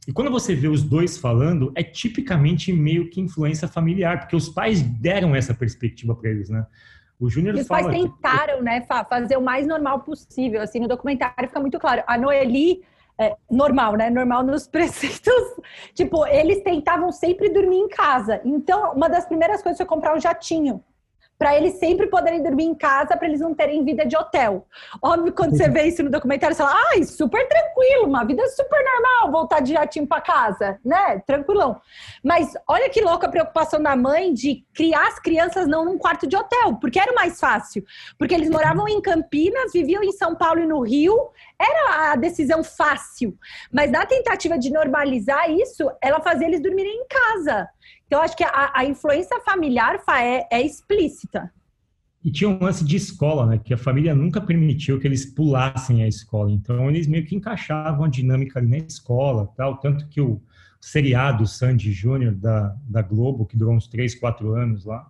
[0.08, 4.50] E quando você vê os dois falando, é tipicamente meio que influência familiar, porque os
[4.50, 6.66] pais deram essa perspectiva para eles, né?
[7.20, 10.60] O Júnior os pais fala que- tentaram, né, fazer o mais normal possível.
[10.60, 12.04] Assim, no documentário fica muito claro.
[12.08, 12.82] A Noeli,
[13.16, 14.10] é, normal, né?
[14.10, 15.32] Normal nos preceitos.
[15.94, 18.42] Tipo, eles tentavam sempre dormir em casa.
[18.44, 20.84] Então, uma das primeiras coisas foi comprar um jatinho.
[21.41, 24.67] Para eles sempre poderem dormir em casa, para eles não terem vida de hotel.
[25.01, 28.80] Óbvio, quando você vê isso no documentário, você fala, ai, super tranquilo, uma vida super
[28.86, 31.17] normal, voltar de jatinho para casa, né?
[31.25, 31.82] Tranquilão.
[32.23, 36.27] Mas olha que louca a preocupação da mãe de criar as crianças não num quarto
[36.27, 37.84] de hotel, porque era o mais fácil.
[38.19, 41.17] Porque eles moravam em Campinas, viviam em São Paulo e no Rio,
[41.60, 43.36] era a decisão fácil.
[43.73, 47.67] Mas na tentativa de normalizar isso, ela fazia eles dormirem em casa.
[48.12, 51.50] Então, acho que a, a influência familiar é, é explícita.
[52.21, 53.58] E tinha um lance de escola, né?
[53.58, 56.52] Que a família nunca permitiu que eles pulassem a escola.
[56.52, 59.78] Então, eles meio que encaixavam a dinâmica ali na escola, tal.
[59.78, 60.41] Tanto que o
[60.82, 65.08] seriado Sandy Júnior da, da Globo, que durou uns 3, 4 anos lá,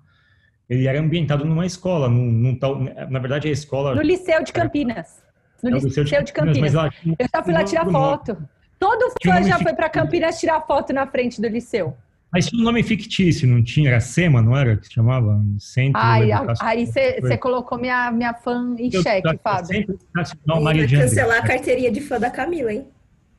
[0.69, 3.95] ele era ambientado numa escola, num, num tal, na verdade a escola...
[3.95, 5.23] No Liceu de Campinas.
[5.63, 6.73] No é Liceu, de, de Campinas.
[6.73, 8.37] Lá, eu já fui lá tirar foto.
[8.77, 11.97] Todo fã já foi para Campinas tirar foto na frente do Liceu.
[12.31, 13.89] Mas tinha um nome fictício, não tinha?
[13.89, 14.77] Era SEMA, não era?
[14.77, 15.43] Que se chamava?
[15.59, 16.29] Centro Ai,
[16.61, 19.65] aí você colocou minha, minha fã em eu, xeque, Fábio.
[19.65, 22.87] Sempre Nacional Maria de cancelar a carteirinha de fã da Camila, hein?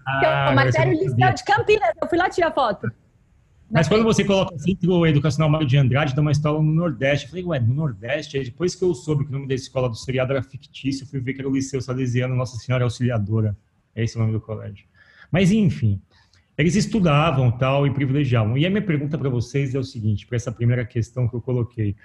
[0.06, 2.90] Ah, mas era o Liceu de Campinas, eu fui lá tirar foto.
[3.70, 7.24] Mas quando você coloca Centro Educacional Mário de Andrade, dá uma escola no Nordeste.
[7.24, 8.36] Eu falei, ué, no Nordeste?
[8.36, 11.08] Aí depois que eu soube que o nome da escola do seriado era fictício, eu
[11.08, 13.56] fui ver que era o Liceu Salesiano Nossa Senhora Auxiliadora.
[13.96, 14.84] É esse o nome do colégio.
[15.30, 15.98] Mas, enfim,
[16.56, 18.56] eles estudavam tal e privilegiavam.
[18.58, 21.40] E a minha pergunta para vocês é o seguinte, para essa primeira questão que eu
[21.40, 21.96] coloquei.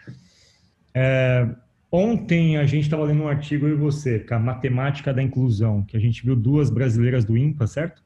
[0.93, 1.47] É,
[1.91, 5.83] ontem a gente estava lendo um artigo, eu e você, com a matemática da inclusão,
[5.83, 8.01] que a gente viu duas brasileiras do IMPA, certo?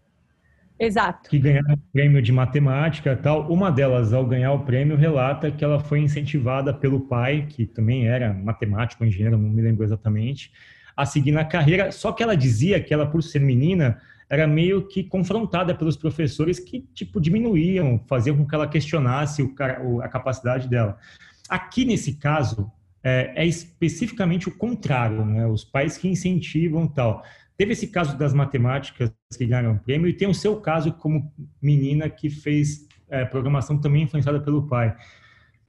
[0.82, 1.30] Exato.
[1.30, 3.52] Que ganharam o prêmio de matemática tal.
[3.52, 8.08] Uma delas, ao ganhar o prêmio, relata que ela foi incentivada pelo pai, que também
[8.08, 10.52] era matemático, engenheiro, não me lembro exatamente,
[10.98, 11.92] a seguir na carreira.
[11.92, 16.58] Só que ela dizia que ela, por ser menina, era meio que confrontada pelos professores
[16.58, 20.98] que, tipo, diminuíam, faziam com que ela questionasse o, a capacidade dela.
[21.50, 22.72] Aqui, nesse caso,
[23.04, 25.46] é, é especificamente o contrário, né?
[25.46, 27.22] Os pais que incentivam tal.
[27.58, 31.30] Teve esse caso das matemáticas que ganharam prêmio e tem o seu caso como
[31.62, 34.96] menina que fez é, programação também influenciada pelo pai.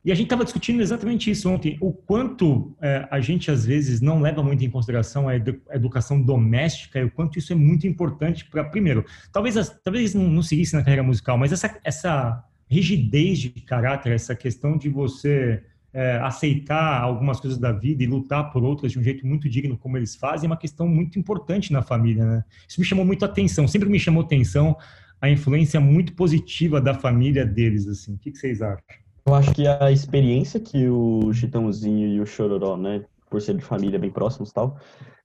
[0.04, 4.00] E a gente estava discutindo exatamente isso ontem, o quanto é, a gente às vezes
[4.00, 7.86] não leva muito em consideração a, edu educação doméstica e o quanto isso é muito
[7.86, 12.44] importante para, primeiro, talvez, as, talvez não, não seguisse na carreira musical, mas essa, essa
[12.68, 15.62] rigidez de caráter, essa questão de você
[15.92, 19.76] é, aceitar algumas coisas da vida e lutar por outras de um jeito muito digno,
[19.76, 22.44] como eles fazem, é uma questão muito importante na família, né?
[22.66, 24.76] Isso me chamou muito atenção, sempre me chamou atenção
[25.20, 28.14] a influência muito positiva da família deles, assim.
[28.14, 29.01] O que, que vocês acham?
[29.24, 33.64] Eu acho que a experiência que o Chitãozinho e o Chororó, né, por ser de
[33.64, 34.78] família bem próximos e tal,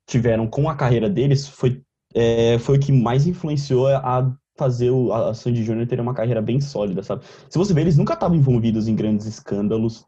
[0.05, 1.81] tiveram com a carreira deles foi,
[2.13, 6.41] é, foi o que mais influenciou a fazer o, a Sandy Júnior ter uma carreira
[6.41, 7.23] bem sólida, sabe?
[7.49, 10.05] Se você ver, eles nunca estavam envolvidos em grandes escândalos,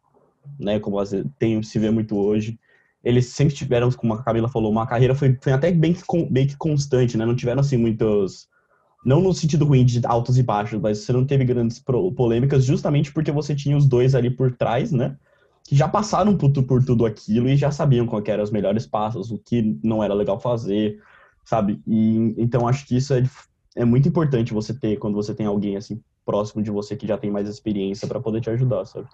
[0.60, 0.80] né?
[0.80, 0.97] Como
[1.38, 2.60] tem, se vê muito hoje.
[3.04, 5.95] Eles sempre tiveram, como a Camila falou, uma carreira foi, foi até bem,
[6.30, 7.25] bem constante, né?
[7.25, 8.47] Não tiveram assim muitos.
[9.03, 11.81] Não no sentido ruim de altos e baixos, mas você não teve grandes
[12.15, 15.15] polêmicas justamente porque você tinha os dois ali por trás, né?
[15.63, 16.51] Que já passaram por,
[16.83, 20.39] tudo aquilo e já sabiam qual eram os melhores passos, o que não era legal
[20.39, 20.99] fazer,
[21.45, 21.81] sabe?
[21.88, 23.23] E então acho que isso é,
[23.75, 27.17] é muito importante você ter quando você tem alguém assim próximo de você que já
[27.17, 29.07] tem mais experiência para poder te ajudar, sabe?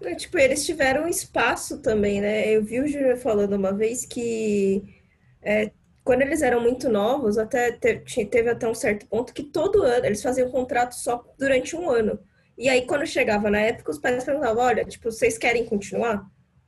[0.00, 2.48] É, tipo, eles tiveram espaço também, né?
[2.48, 4.82] Eu vi o Júnior falando uma vez que
[5.42, 5.70] é,
[6.04, 10.04] quando eles eram muito novos, até teve, teve até um certo ponto que todo ano
[10.04, 12.20] eles faziam contrato só durante um ano.
[12.56, 16.24] E aí, quando chegava na época, os pais perguntavam: olha, tipo, vocês querem continuar?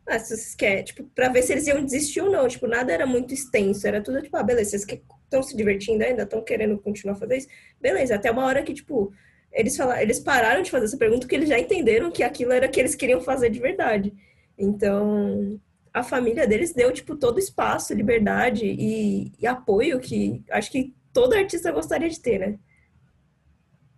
[0.07, 2.49] Ah, se vocês querem, tipo, pra ver se eles iam desistir ou não.
[2.49, 4.87] Tipo, nada era muito extenso, era tudo tipo, ah, beleza, vocês
[5.25, 7.49] estão se divertindo ainda, estão querendo continuar a fazer isso?
[7.81, 9.13] Beleza, até uma hora que, tipo,
[9.53, 12.67] eles, falaram, eles pararam de fazer essa pergunta porque eles já entenderam que aquilo era
[12.67, 14.15] o que eles queriam fazer de verdade.
[14.59, 15.61] Então,
[15.97, 21.33] a família deles deu, tipo, todo espaço, liberdade e, e apoio que acho que todo
[21.33, 22.59] artista gostaria de ter, né?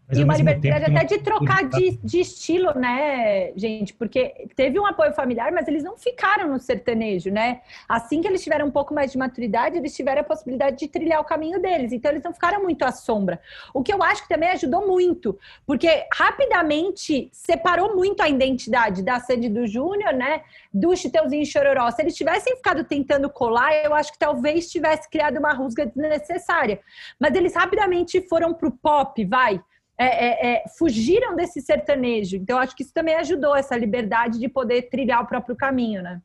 [0.08, 3.92] Mas, e uma liberdade até de trocar de, de, estilo, né, gente?
[3.92, 7.60] Porque teve um apoio familiar, mas eles não ficaram no sertanejo, né?
[7.86, 11.20] Assim que eles tiveram um pouco mais de maturidade, eles tiveram a possibilidade de trilhar
[11.20, 11.92] o caminho deles.
[11.92, 13.38] Então, eles não ficaram muito à sombra.
[13.74, 19.20] O que eu acho que também ajudou muito, porque rapidamente separou muito a identidade da
[19.20, 20.40] Sandy do Júnior, né?
[20.72, 21.90] Do Chiteuzinho e Chororó.
[21.90, 26.80] Se eles tivessem ficado tentando colar, eu acho que talvez tivesse criado uma rusga desnecessária.
[27.20, 29.62] Mas eles rapidamente foram pro pop, vai
[29.98, 32.36] é, é, é, fugiram desse sertanejo.
[32.36, 36.22] Então, acho que isso também ajudou essa liberdade de poder trilhar o próprio caminho, né?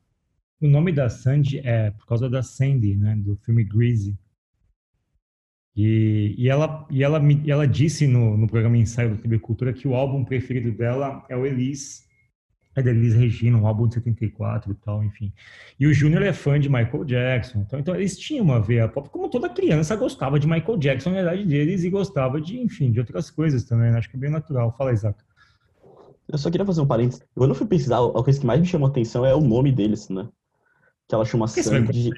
[0.60, 4.16] O nome da Sandy é por causa da Sandy, né, do filme Greasy.
[5.76, 9.72] E, e, ela, e, ela, e ela disse no, no programa Ensaio da TV Cultura
[9.72, 12.03] que o álbum preferido dela é o Elise,
[12.76, 15.32] é da Elis Regina, um álbum de 74 e tal, enfim.
[15.78, 19.08] E o Júnior é fã de Michael Jackson, então, então eles tinham uma veia pop,
[19.10, 23.00] como toda criança gostava de Michael Jackson na idade deles e gostava de, enfim, de
[23.00, 23.98] outras coisas também, né?
[23.98, 24.74] acho que é bem natural.
[24.76, 25.18] Fala, Isaac.
[26.28, 27.22] Eu só queria fazer um parênteses.
[27.34, 29.70] Quando eu fui pesquisar, a coisa que mais me chamou a atenção é o nome
[29.70, 30.26] deles, né?
[31.06, 32.10] Que ela chama Sandy.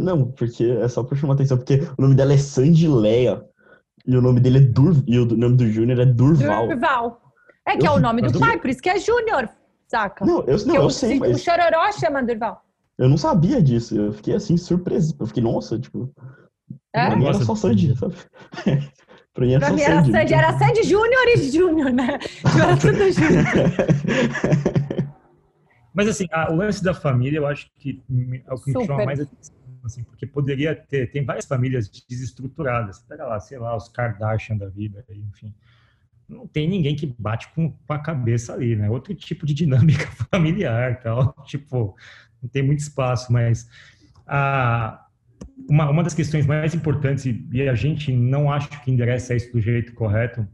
[0.00, 3.44] Não, porque é só pra chamar atenção, porque o nome dela é Sandy Leia.
[4.04, 4.96] E o nome dele é Dur...
[5.06, 6.68] E o nome do Júnior é Durval.
[6.68, 7.29] Durval.
[7.66, 9.48] É que é Eu- o nome do eu- pai, por isso que é Júnior,
[9.86, 10.24] saca?
[10.24, 12.64] Não, eu, não, eu o, sei, o mas Chororó chama Durval.
[12.98, 13.94] eu não sabia disso.
[13.96, 15.14] Eu fiquei assim, surpreso.
[15.18, 16.12] Eu fiquei, nossa, tipo.
[16.92, 17.06] É?
[17.06, 18.14] Pra mim era só Sandy, sabe?
[19.34, 20.12] pra mim era Pra só mim era Sandy.
[20.12, 22.18] Sandy, era Sandy Júnior e Júnior, né?
[22.18, 23.44] Tipo, Era tudo Júnior.
[25.94, 28.72] Mas assim, a- o lance da família, eu acho que me- é o que me
[28.74, 28.86] Super.
[28.86, 33.00] chama mais atenção, assim, porque poderia ter, tem várias famílias desestruturadas.
[33.08, 35.52] Pega lá, sei lá, os Kardashian da vida, enfim.
[36.30, 38.88] Não tem ninguém que bate com, com a cabeça ali, né?
[38.88, 41.34] Outro tipo de dinâmica familiar, tal.
[41.44, 41.96] Tipo,
[42.42, 43.68] não tem muito espaço, mas
[44.26, 45.06] a,
[45.68, 49.60] uma, uma das questões mais importantes, e a gente não acha que endereça isso do
[49.60, 50.46] jeito correto,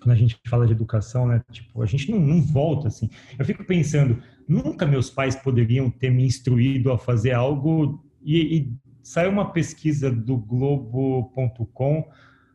[0.00, 1.42] quando a gente fala de educação, né?
[1.50, 3.10] Tipo, a gente não, não volta assim.
[3.38, 8.72] Eu fico pensando, nunca meus pais poderiam ter me instruído a fazer algo e, e
[9.02, 12.08] saiu uma pesquisa do Globo.com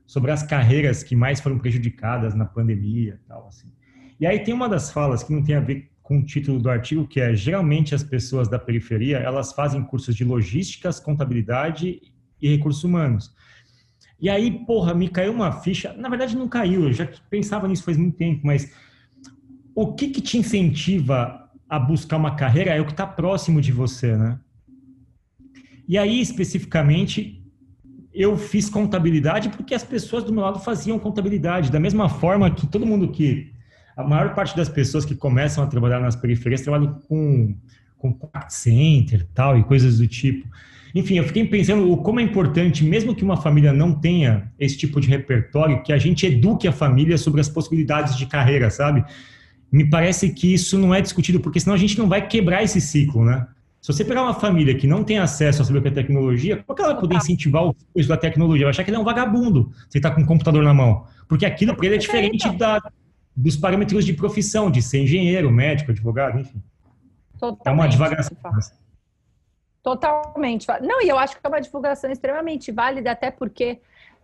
[0.06, 3.72] sobre as carreiras que mais foram prejudicadas na pandemia, tal assim.
[4.20, 6.70] E aí tem uma das falas que não tem a ver com o título do
[6.70, 12.02] artigo, que é geralmente as pessoas da periferia elas fazem cursos de logísticas, contabilidade
[12.42, 13.34] e recursos humanos.
[14.20, 15.94] E aí, porra, me caiu uma ficha.
[15.94, 18.72] Na verdade, não caiu, eu já pensava nisso faz muito tempo, mas
[19.76, 23.72] o que, que te incentiva a buscar uma carreira é o que está próximo de
[23.72, 24.40] você, né?
[25.88, 27.43] E aí, especificamente,
[28.14, 31.72] eu fiz contabilidade porque as pessoas do meu lado faziam contabilidade.
[31.72, 33.52] Da mesma forma que todo mundo que.
[33.96, 37.56] A maior parte das pessoas que começam a trabalhar nas periferias trabalham com,
[37.98, 40.48] contact center tal, e coisas do tipo.
[40.96, 44.78] Enfim, eu fiquei pensando o como é importante, mesmo que uma família não tenha esse
[44.78, 49.04] tipo de repertório, que a gente eduque a família sobre as possibilidades de carreira, sabe?
[49.72, 52.80] Me parece que isso não é discutido, porque senão a gente não vai quebrar esse
[52.80, 53.48] ciclo, né?
[53.84, 56.64] Se você pegar uma família que não tem acesso a saber o que é tecnologia,
[56.64, 58.66] como que ela vai poder incentivar o filho da tecnologia?
[58.66, 61.06] Vai achar que ele é um vagabundo se ele está com um computador na mão.
[61.28, 62.82] Porque aquilo para ele é diferente da,
[63.36, 66.64] dos parâmetros de profissão, de ser engenheiro, médico, advogado, enfim.
[67.42, 67.92] É uma Totalmente.
[67.92, 68.38] divagação.
[69.84, 70.66] Totalmente.
[70.82, 73.82] Não, e eu acho que é uma divulgação extremamente válida, até porque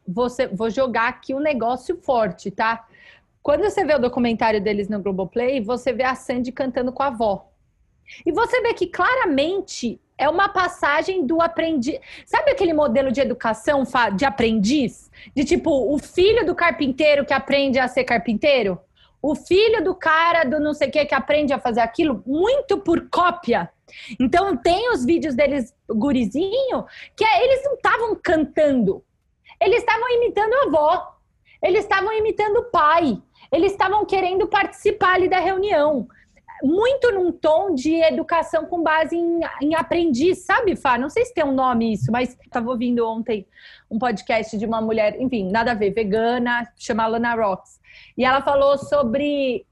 [0.08, 2.88] você vou jogar aqui um negócio forte, tá?
[3.43, 7.08] Quando você vê o documentário deles no Globoplay, você vê a Sandy cantando com a
[7.08, 7.48] avó.
[8.26, 12.00] E você vê que claramente é uma passagem do aprendiz.
[12.26, 13.84] Sabe aquele modelo de educação
[14.15, 15.10] de aprendiz?
[15.36, 18.80] De tipo, o filho do carpinteiro que aprende a ser carpinteiro?
[19.22, 22.24] O filho do cara do não sei o que que aprende a fazer aquilo?
[22.26, 23.69] Muito por cópia.
[24.19, 29.04] Então tem os vídeos deles, gurizinho, que é- eles não estavam cantando.
[29.60, 31.15] Eles estavam imitando a avó.
[31.62, 33.22] Eles estavam imitando o pai.
[33.52, 36.08] Eles estavam querendo participar ali da reunião.
[36.63, 40.98] Muito num tom de educação com base em, em aprendiz, sabe, Fá?
[40.98, 43.45] Não sei se tem um nome isso, mas estava ouvindo ontem
[43.89, 47.80] um podcast de uma mulher, enfim, nada a ver, vegana, chama Lana Rocks.
[48.17, 49.65] E ela falou sobre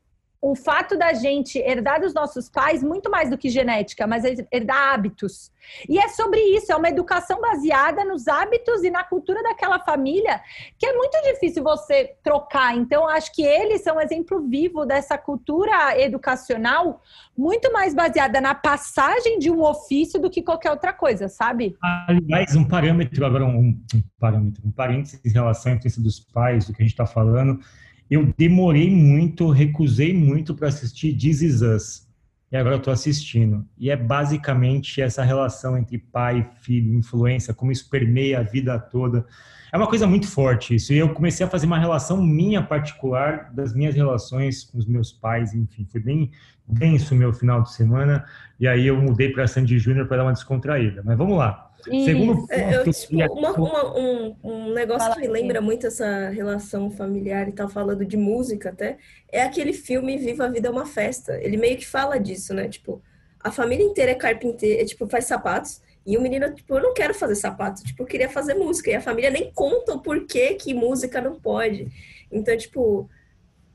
[0.51, 4.93] o fato da gente herdar dos nossos pais muito mais do que genética, mas herdar
[4.93, 5.51] hábitos.
[5.89, 10.39] E é sobre isso, é uma educação baseada nos hábitos e na cultura daquela família,
[10.77, 12.77] que é muito difícil você trocar.
[12.77, 17.01] Então, acho que eles são um exemplo vivo dessa cultura educacional,
[17.37, 21.75] muito mais baseada na passagem de um ofício do que qualquer outra coisa, sabe?
[22.07, 26.65] Aliás, um parâmetro, agora um, um parâmetro, um parênteses em relação à influência dos pais,
[26.65, 27.59] do que a gente está falando,
[28.09, 32.07] eu demorei muito, recusei muito para assistir This Is Us.
[32.49, 33.65] E agora eu estou assistindo.
[33.77, 39.25] E é basicamente essa relação entre pai, filho, influência, como isso permeia a vida toda.
[39.71, 40.93] É uma coisa muito forte isso.
[40.93, 45.11] E eu comecei a fazer uma relação minha particular das minhas relações com os meus
[45.11, 45.85] pais, enfim.
[45.91, 46.31] Foi bem
[46.65, 48.23] denso o meu final de semana.
[48.57, 51.01] E aí eu mudei para Sandy Júnior para dar uma descontraída.
[51.03, 51.66] Mas vamos lá.
[51.91, 55.61] E Segundo ponto, É, eu, eu tipo, uma- uma- um, um negócio que me lembra
[55.61, 58.97] muito essa relação familiar e tal, falando de música até,
[59.31, 61.37] é aquele filme Viva a Vida é uma Festa.
[61.41, 62.67] Ele meio que fala disso, né?
[62.67, 63.01] Tipo,
[63.39, 66.93] a família inteira é carpinteira, é, tipo, faz sapatos, e o menino, tipo, eu não
[66.93, 70.55] quero fazer sapato, tipo, eu queria fazer música, e a família nem conta o porquê
[70.55, 71.87] que música não pode.
[72.31, 73.09] Então, tipo,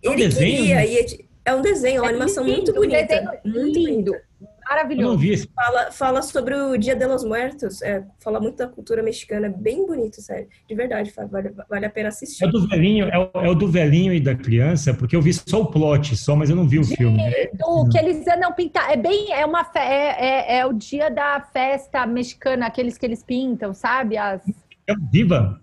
[0.02, 0.86] É um ele desenho, queria, né?
[0.86, 1.06] e é,
[1.46, 3.06] é um desenho, uma É animação lindo, muito bonita.
[3.06, 4.31] desenho muito lindo, bonita.
[4.72, 5.18] Eu não maravilhoso.
[5.18, 9.02] vi esse Fala, fala sobre o Dia de los Muertos, é, fala muito da cultura
[9.02, 10.48] mexicana, é bem bonito, sério.
[10.68, 12.44] De verdade, Fábio, vale, vale a pena assistir.
[12.44, 15.22] É o do velhinho, é o, é o do velhinho e da criança, porque eu
[15.22, 17.20] vi só o plot, só, mas eu não vi o filme.
[17.22, 18.90] É, O que eles andam pintar.
[18.90, 19.32] É bem.
[19.32, 23.72] É, uma fe- é, é, é o dia da festa mexicana, aqueles que eles pintam,
[23.74, 24.16] sabe?
[24.16, 24.42] As...
[24.87, 25.61] é o Viva.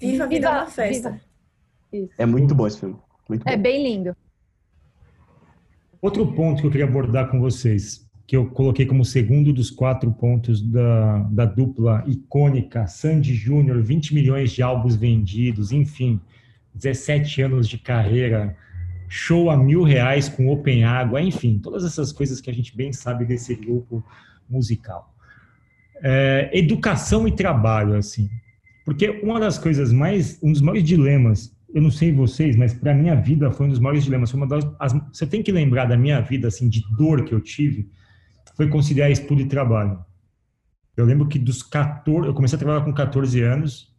[0.00, 1.20] Viva a vida Viva- é uma festa.
[1.92, 2.12] Isso.
[2.18, 2.96] É muito bom esse filme.
[3.28, 3.50] Muito bom.
[3.50, 4.16] É bem lindo.
[6.00, 10.10] Outro ponto que eu queria abordar com vocês, que eu coloquei como segundo dos quatro
[10.10, 16.18] pontos da, da dupla icônica, Sandy Júnior, 20 milhões de álbuns vendidos, enfim,
[16.74, 18.56] 17 anos de carreira,
[19.06, 22.90] show a mil reais com Open Água, enfim, todas essas coisas que a gente bem
[22.90, 24.02] sabe desse grupo
[24.48, 25.14] musical.
[26.02, 28.30] É, educação e trabalho, assim,
[28.82, 32.94] porque uma das coisas mais, um dos maiores dilemas, eu não sei vocês, mas para
[32.94, 34.30] minha vida foi um dos maiores dilemas.
[34.30, 37.34] Foi uma das, as, você tem que lembrar da minha vida, assim, de dor que
[37.34, 37.90] eu tive,
[38.54, 40.04] foi conciliar estudo e trabalho.
[40.96, 43.92] Eu lembro que dos 14, eu comecei a trabalhar com 14 anos,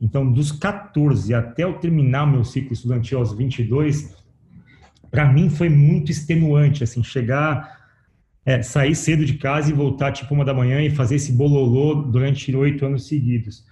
[0.00, 4.14] então dos 14 até eu terminar meu ciclo estudantil aos 22,
[5.10, 7.76] para mim foi muito extenuante, assim, chegar,
[8.44, 11.94] é, sair cedo de casa e voltar tipo uma da manhã e fazer esse bololô
[12.02, 13.64] durante oito anos seguidos.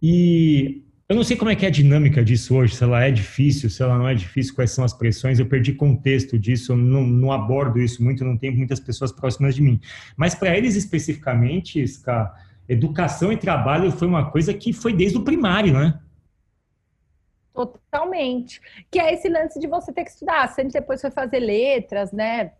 [0.00, 3.10] E eu não sei como é que é a dinâmica disso hoje, se ela é
[3.10, 5.38] difícil, se ela não é difícil, quais são as pressões.
[5.38, 9.54] Eu perdi contexto disso, eu não, não abordo isso muito, não tenho muitas pessoas próximas
[9.54, 9.78] de mim.
[10.16, 12.34] Mas para eles especificamente, Ska,
[12.66, 16.00] educação e trabalho foi uma coisa que foi desde o primário, né?
[17.52, 18.58] Totalmente.
[18.90, 20.48] Que é esse lance de você ter que estudar.
[20.48, 22.52] Você depois foi fazer letras, né?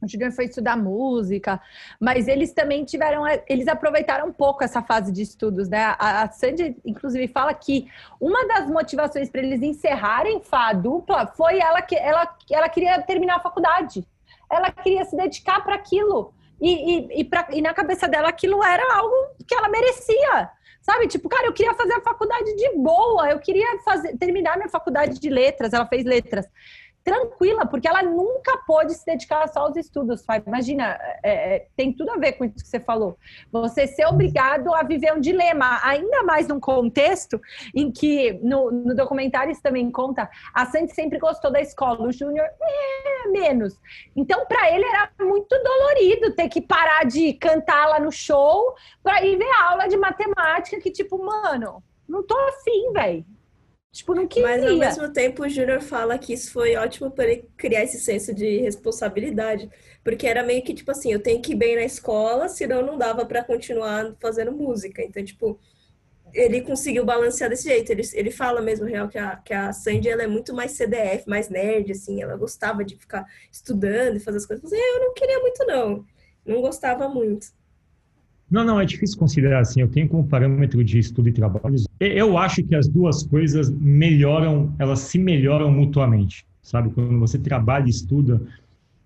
[0.00, 1.60] O Júnior foi estudar música,
[2.00, 5.96] mas eles também tiveram, eles aproveitaram um pouco essa fase de estudos, né?
[5.98, 7.88] A, a Sandy, inclusive, fala que
[8.20, 13.36] uma das motivações para eles encerrarem Fá dupla foi ela que ela, ela queria terminar
[13.36, 14.06] a faculdade.
[14.50, 16.32] Ela queria se dedicar para aquilo.
[16.60, 19.14] E, e, e, pra, e na cabeça dela aquilo era algo
[19.46, 20.50] que ela merecia.
[20.80, 24.68] Sabe, tipo, cara, eu queria fazer a faculdade de boa, eu queria fazer, terminar minha
[24.68, 26.48] faculdade de letras, ela fez letras
[27.08, 30.22] tranquila, porque ela nunca pôde se dedicar só aos estudos.
[30.46, 33.16] Imagina, é, é, tem tudo a ver com isso que você falou.
[33.50, 37.40] Você ser obrigado a viver um dilema, ainda mais num contexto
[37.74, 42.12] em que, no, no documentário isso também conta, a Sandy sempre gostou da escola, o
[42.12, 43.80] Júnior é, menos.
[44.14, 49.24] Então, para ele era muito dolorido ter que parar de cantar lá no show para
[49.24, 53.24] ir ver aula de matemática, que tipo, mano, não tô afim, velho.
[53.90, 54.48] Tipo, não queria.
[54.48, 57.98] Mas ao mesmo tempo o Júnior fala que isso foi ótimo para ele criar esse
[57.98, 59.70] senso de responsabilidade.
[60.04, 62.98] Porque era meio que, tipo assim, eu tenho que ir bem na escola, senão não
[62.98, 65.02] dava para continuar fazendo música.
[65.02, 65.58] Então, tipo,
[66.32, 67.90] ele conseguiu balancear desse jeito.
[67.90, 71.28] Ele, ele fala mesmo, real, que a, que a Sandy ela é muito mais CDF,
[71.28, 72.22] mais nerd, assim.
[72.22, 74.70] Ela gostava de ficar estudando e fazer as coisas.
[74.70, 76.04] Eu não queria muito, não.
[76.44, 77.48] Não gostava muito.
[78.50, 79.80] Não, não, é difícil considerar assim.
[79.80, 81.76] Eu tenho como parâmetro de estudo e trabalho.
[82.00, 86.90] Eu acho que as duas coisas melhoram, elas se melhoram mutuamente, sabe?
[86.90, 88.40] Quando você trabalha e estuda,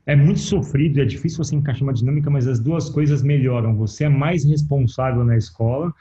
[0.06, 3.74] é muito sofrido, é difícil você encaixar uma dinâmica, mas as duas coisas melhoram.
[3.76, 5.92] Você é mais responsável na escola,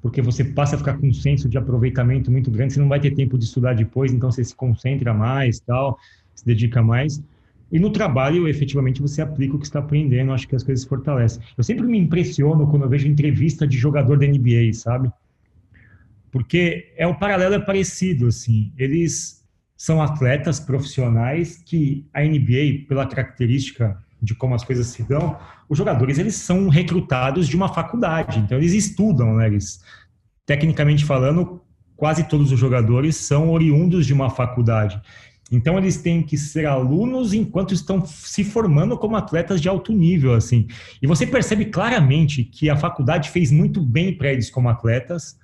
[0.00, 3.00] porque você passa a ficar com um senso de aproveitamento muito grande, você não vai
[3.00, 5.98] ter tempo de estudar depois, então você se concentra mais, tal,
[6.34, 7.22] se dedica mais.
[7.70, 10.88] E no trabalho, efetivamente, você aplica o que está aprendendo, acho que as coisas se
[10.88, 11.42] fortalecem.
[11.56, 15.10] Eu sempre me impressiono quando eu vejo entrevista de jogador da NBA, sabe?
[16.30, 18.72] Porque é o paralelo é parecido, assim.
[18.78, 19.44] Eles
[19.76, 25.76] são atletas profissionais que a NBA, pela característica de como as coisas se dão, os
[25.76, 29.46] jogadores eles são recrutados de uma faculdade, então eles estudam, né?
[29.46, 29.82] Eles,
[30.46, 31.60] tecnicamente falando,
[31.96, 35.00] quase todos os jogadores são oriundos de uma faculdade.
[35.50, 40.34] Então eles têm que ser alunos enquanto estão se formando como atletas de alto nível,
[40.34, 40.66] assim.
[41.00, 45.38] E você percebe claramente que a faculdade fez muito bem para eles como atletas,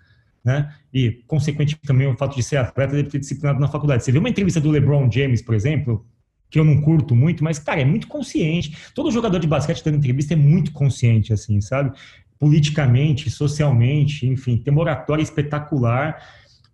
[0.45, 0.75] né?
[0.93, 4.03] E consequentemente também o fato de ser atleta deve ter disciplinado na faculdade.
[4.03, 6.05] Você vê uma entrevista do LeBron James, por exemplo,
[6.51, 8.77] que eu não curto muito, mas cara, é muito consciente.
[8.95, 11.97] Todo jogador de basquete dando entrevista é muito consciente, assim, sabe?
[12.41, 16.21] Politicamente, socialmente, enfim, tem uma oratória espetacular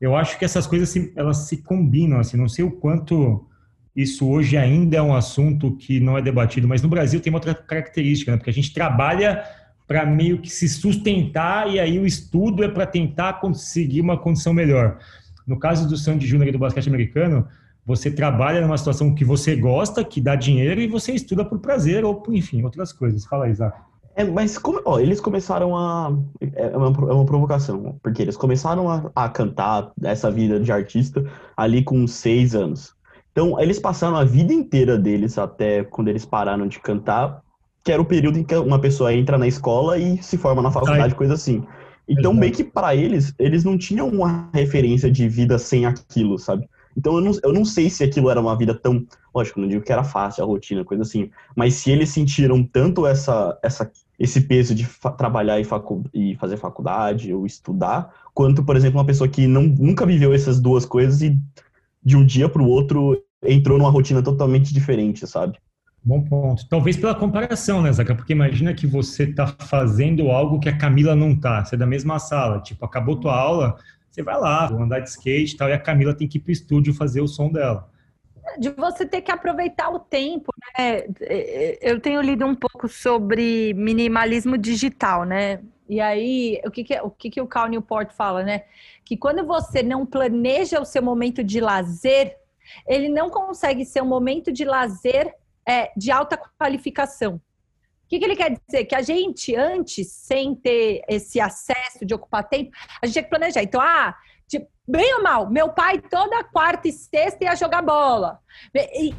[0.00, 3.46] eu acho que essas coisas se, elas se combinam, assim, não sei o quanto
[3.94, 7.38] isso hoje ainda é um assunto que não é debatido, mas no Brasil tem uma
[7.38, 8.36] outra característica, né?
[8.36, 9.42] porque a gente trabalha
[9.88, 14.52] para meio que se sustentar e aí o estudo é para tentar conseguir uma condição
[14.52, 14.98] melhor.
[15.46, 17.48] No caso do Sandy Júnior e do basquete americano,
[17.84, 22.04] você trabalha numa situação que você gosta, que dá dinheiro e você estuda por prazer
[22.04, 23.24] ou por, enfim, outras coisas.
[23.24, 23.87] Fala aí, Isaac.
[24.18, 26.12] É, mas como, ó, eles começaram a.
[26.40, 31.24] É uma, é uma provocação, porque eles começaram a, a, cantar essa vida de artista
[31.56, 32.96] ali com seis anos.
[33.30, 37.40] Então, eles passaram a vida inteira deles até quando eles pararam de cantar,
[37.84, 40.72] que era o período em que uma pessoa entra na escola e se forma na
[40.72, 41.64] faculdade, coisa assim.
[42.08, 46.68] Então, meio que para eles, eles não tinham uma referência de vida sem aquilo, sabe?
[46.98, 49.06] Então eu não, eu não sei se aquilo era uma vida tão.
[49.32, 51.30] Lógico, não digo que era fácil a rotina, coisa assim.
[51.54, 53.88] Mas se eles sentiram tanto essa, essa
[54.18, 54.84] esse peso de
[55.16, 59.62] trabalhar e, facu e, fazer faculdade ou estudar, quanto, por exemplo, uma pessoa que não,
[59.62, 61.38] nunca viveu essas duas coisas e
[62.02, 65.56] de um dia para o outro entrou numa rotina totalmente diferente, sabe?
[66.02, 66.68] Bom ponto.
[66.68, 68.14] Talvez pela comparação, né, Zaca?
[68.14, 71.64] Porque imagina que você está fazendo algo que a Camila não tá.
[71.64, 72.60] Você é da mesma sala.
[72.60, 73.76] Tipo, acabou tua aula,
[74.18, 76.40] você vai lá, vou andar de skate e tal, e a Camila tem que ir
[76.40, 77.88] pro estúdio fazer o som dela.
[78.58, 81.04] De você ter que aproveitar o tempo, né?
[81.80, 85.60] Eu tenho lido um pouco sobre minimalismo digital, né?
[85.88, 88.64] E aí, o que, que, o, que, que o Cal Newport fala, né?
[89.04, 92.36] Que quando você não planeja o seu momento de lazer,
[92.86, 95.34] ele não consegue ser um momento de lazer
[95.66, 97.40] é, de alta qualificação.
[98.08, 98.86] O que, que, ele quer dizer?
[98.86, 102.70] Que a gente, antes, sem ter esse acesso de ocupar tempo,
[103.02, 103.62] a gente tinha que planejar.
[103.62, 104.16] Então, ah,
[104.48, 108.40] tipo, bem ou mal, meu pai toda quarta e sexta ia jogar bola.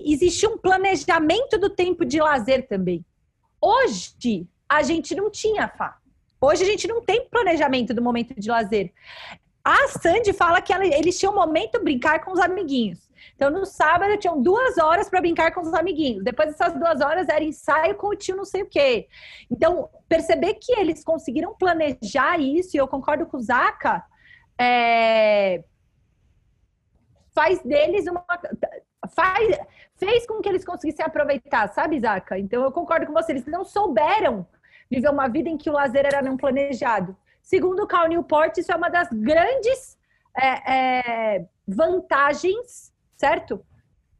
[0.03, 3.05] Existia um planejamento do tempo de lazer também.
[3.61, 5.95] Hoje, a gente não tinha, Fá.
[6.41, 8.91] Hoje a gente não tem planejamento do momento de lazer.
[9.63, 13.07] A Sandy fala que ela, eles tinham um momento brincar com os amiguinhos.
[13.35, 16.23] Então, no sábado, tinham duas horas para brincar com os amiguinhos.
[16.23, 19.07] Depois dessas duas horas, era ensaio com o tio não sei o quê.
[19.49, 24.03] Então, perceber que eles conseguiram planejar isso, e eu concordo com o Zaca,
[24.59, 25.63] é...
[27.33, 28.25] faz deles uma.
[29.15, 29.59] Faz...
[29.95, 32.39] Fez com que eles conseguissem aproveitar, sabe, Zaca?
[32.39, 33.33] Então, eu concordo com você.
[33.33, 34.47] Eles não souberam
[34.89, 37.15] viver uma vida em que o lazer era não planejado.
[37.41, 39.97] Segundo o Cal Newport, isso é uma das grandes
[40.37, 40.73] é,
[41.37, 43.61] é, vantagens certo?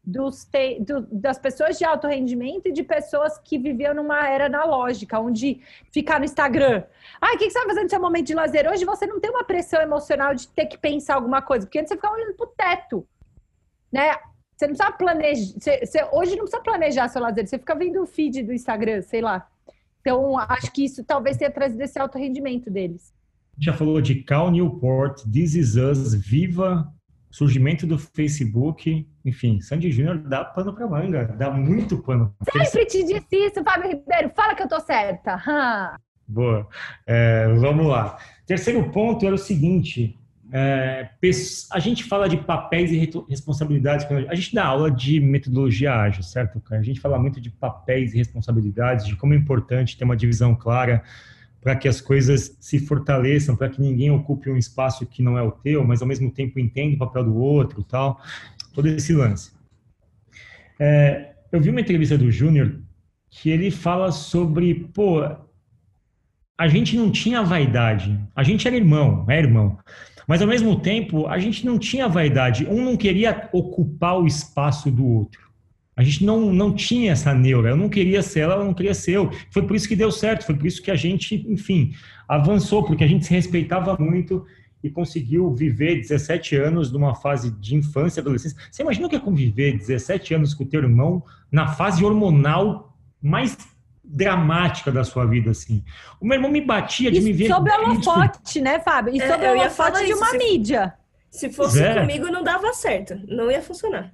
[0.04, 4.48] Dos te, do, das pessoas de alto rendimento e de pessoas que viviam numa era
[4.48, 6.84] analógica, onde ficar no Instagram.
[7.22, 8.70] Ah, o que, você vai fazer no seu momento de lazer?
[8.70, 11.90] Hoje você não tem uma pressão emocional de ter que pensar alguma coisa, porque antes
[11.90, 13.08] você ficava olhando pro teto,
[13.92, 14.16] né?
[14.56, 15.54] Você não precisa planejar.
[15.60, 19.22] Você, hoje não precisa planejar seu lazer, você fica vendo o feed do Instagram, sei
[19.22, 19.48] lá.
[20.02, 23.14] Então, acho que isso talvez tenha trazido esse alto rendimento deles.
[23.58, 26.92] Já falou de Cal Newport, This Is Us, Viva
[27.30, 32.34] surgimento do Facebook, enfim, Sandy Júnior dá pano para manga, dá muito pano.
[32.52, 35.98] Sempre te disse isso, Fábio Ribeiro, fala que eu tô certa.
[36.28, 36.68] Boa,
[37.06, 38.18] é, vamos lá.
[38.46, 40.18] Terceiro ponto era o seguinte,
[40.52, 41.10] é,
[41.72, 46.62] a gente fala de papéis e responsabilidades, a gente dá aula de metodologia ágil, certo?
[46.72, 50.56] A gente fala muito de papéis e responsabilidades, de como é importante ter uma divisão
[50.56, 51.04] clara,
[51.62, 55.44] para que as coisas se fortaleçam, para que ninguém ocupe um espaço que não é
[55.44, 58.22] o teu, mas ao mesmo tempo entenda o papel do outro, tal,
[58.74, 59.52] todo esse lance.
[60.80, 62.80] É, eu vi uma entrevista do Júnior
[63.30, 65.22] que ele fala sobre, pô,
[66.58, 69.78] a gente não tinha vaidade, a gente era irmão, é irmão,
[70.28, 74.90] mas ao mesmo tempo a gente não tinha vaidade, um não queria ocupar o espaço
[74.90, 75.49] do outro.
[76.00, 77.72] A gente não, não tinha essa neura.
[77.72, 79.30] Eu não queria ser ela, ela não queria ser eu.
[79.52, 81.94] Foi por isso que deu certo, foi por isso que a gente, enfim,
[82.26, 84.46] avançou, porque a gente se respeitava muito
[84.82, 88.58] e conseguiu viver 17 anos numa fase de infância e adolescência.
[88.72, 91.22] Você imagina o que é conviver 17 anos com o teu irmão
[91.52, 93.58] na fase hormonal mais
[94.02, 95.84] dramática da sua vida, assim.
[96.22, 97.50] O meu irmão me batia de e me ver...
[97.50, 99.14] Sob o holofote, né, Fábio?
[99.14, 100.94] E é, sob o holofote de uma se, mídia.
[101.30, 102.00] Se fosse é.
[102.00, 103.20] comigo, não dava certo.
[103.28, 104.14] Não ia funcionar.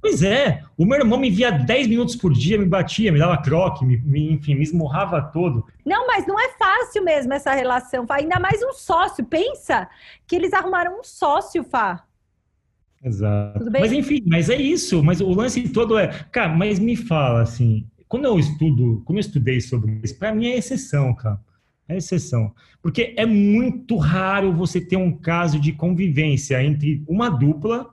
[0.00, 3.36] Pois é, o meu irmão me via 10 minutos por dia, me batia, me dava
[3.42, 5.66] croque, me, me, enfim, me esmurrava todo.
[5.84, 8.16] Não, mas não é fácil mesmo essa relação, Fá.
[8.16, 9.24] Ainda mais um sócio.
[9.24, 9.88] Pensa
[10.26, 12.04] que eles arrumaram um sócio, Fá.
[13.02, 13.70] Exato.
[13.70, 15.02] Mas enfim, mas é isso.
[15.02, 19.20] Mas o lance todo é, cara, mas me fala assim, quando eu estudo, quando eu
[19.20, 21.40] estudei sobre isso, para mim é exceção, cara.
[21.86, 22.54] É exceção.
[22.80, 27.90] Porque é muito raro você ter um caso de convivência entre uma dupla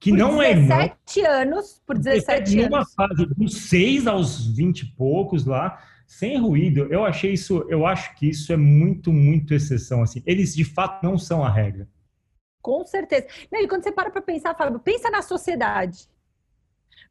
[0.00, 2.70] que por não 17 é anos, por 17 anos.
[2.70, 6.86] Numa fase dos 6 aos 20 e poucos lá, sem ruído.
[6.90, 10.22] Eu achei isso, eu acho que isso é muito, muito exceção assim.
[10.24, 11.88] Eles de fato não são a regra.
[12.62, 13.26] Com certeza.
[13.50, 16.08] Não, e quando você para para pensar, fala, pensa na sociedade.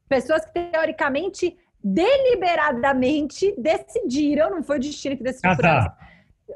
[0.08, 5.50] Pessoas que teoricamente deliberadamente decidiram, não foi o destino que decidiu.
[5.56, 5.98] Casar.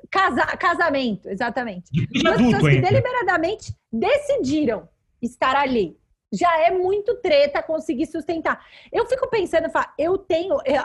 [0.10, 1.92] Casa, casamento, exatamente.
[1.92, 4.88] De pessoas que deliberadamente decidiram
[5.22, 6.01] estar ali
[6.32, 8.66] já é muito treta conseguir sustentar.
[8.92, 10.58] Eu fico pensando, eu tenho.
[10.66, 10.84] Eu,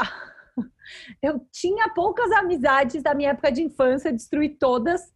[1.23, 5.15] eu tinha poucas amizades da minha época de infância, destruí todas,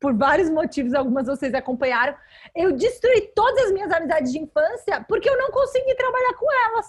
[0.00, 2.14] por vários motivos, algumas vocês acompanharam.
[2.54, 6.86] Eu destruí todas as minhas amizades de infância porque eu não consegui trabalhar com elas.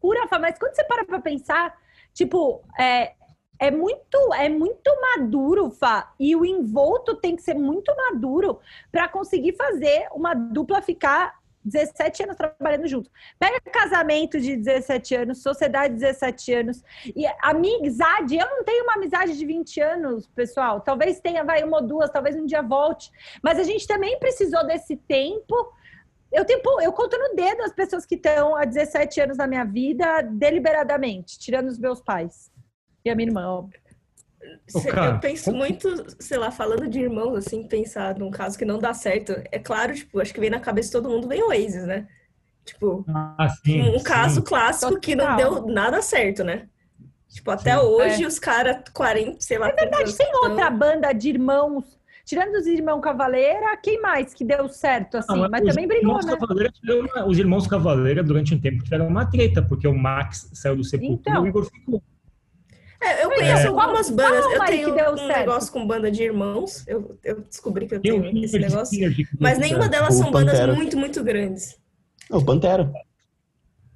[0.00, 1.76] Pura, mas quando você para pra pensar,
[2.14, 3.14] tipo, é,
[3.58, 8.60] é muito é muito maduro, Fá, e o envolto tem que ser muito maduro
[8.92, 13.10] para conseguir fazer uma dupla ficar 17 anos trabalhando junto.
[13.38, 16.82] Pega casamento de 17 anos, sociedade de 17 anos.
[17.14, 20.80] E amizade, eu não tenho uma amizade de 20 anos, pessoal.
[20.80, 23.10] Talvez tenha, vai, uma ou duas, talvez um dia volte.
[23.42, 25.54] Mas a gente também precisou desse tempo
[26.30, 29.64] Eu, tenho, eu conto no dedo as pessoas que estão há 17 anos na minha
[29.64, 32.50] vida deliberadamente, tirando os meus pais.
[33.04, 33.87] E a minha irmã, óbvio.
[34.90, 35.88] Cara, eu penso como- muito,
[36.20, 39.34] sei lá, falando de irmãos, assim, pensar num caso que não dá certo.
[39.50, 42.06] É claro, tipo, acho que vem na cabeça de todo mundo, vem o Oasis, né?
[42.64, 44.04] Tipo, Ah, sim, um sim.
[44.04, 45.36] caso clássico que não Total.
[45.36, 46.68] deu nada certo, né?
[47.28, 47.80] Tipo, até Sim.
[47.84, 49.68] hoje os caras, 40, sei lá.
[49.68, 51.84] É verdade, tem outra banda de irmãos,
[52.24, 55.38] tirando os irmãos Cavaleira, quem mais que deu certo assim?
[55.38, 56.36] Não, mas também brigou, irmãos né?
[56.38, 56.72] Cavaleira
[57.14, 60.84] uma- os irmãos Cavaleira, durante um tempo, tiveram uma treta, porque o Max saiu do
[60.84, 61.42] Sepultura Então.
[61.44, 62.02] e o Igor ficou.
[63.00, 63.66] É, eu conheço É.
[63.68, 64.44] algumas bandas.
[64.44, 65.38] Qual Eu tenho que deu um certo?
[65.38, 66.84] negócio com banda de irmãos.
[66.86, 69.28] Eu, eu descobri que eu o tenho esse Leonard negócio.
[69.38, 70.74] Mas nenhuma delas O são bandas Pantera.
[70.74, 71.78] muito, muito grandes.
[72.28, 72.92] Não, Pantera.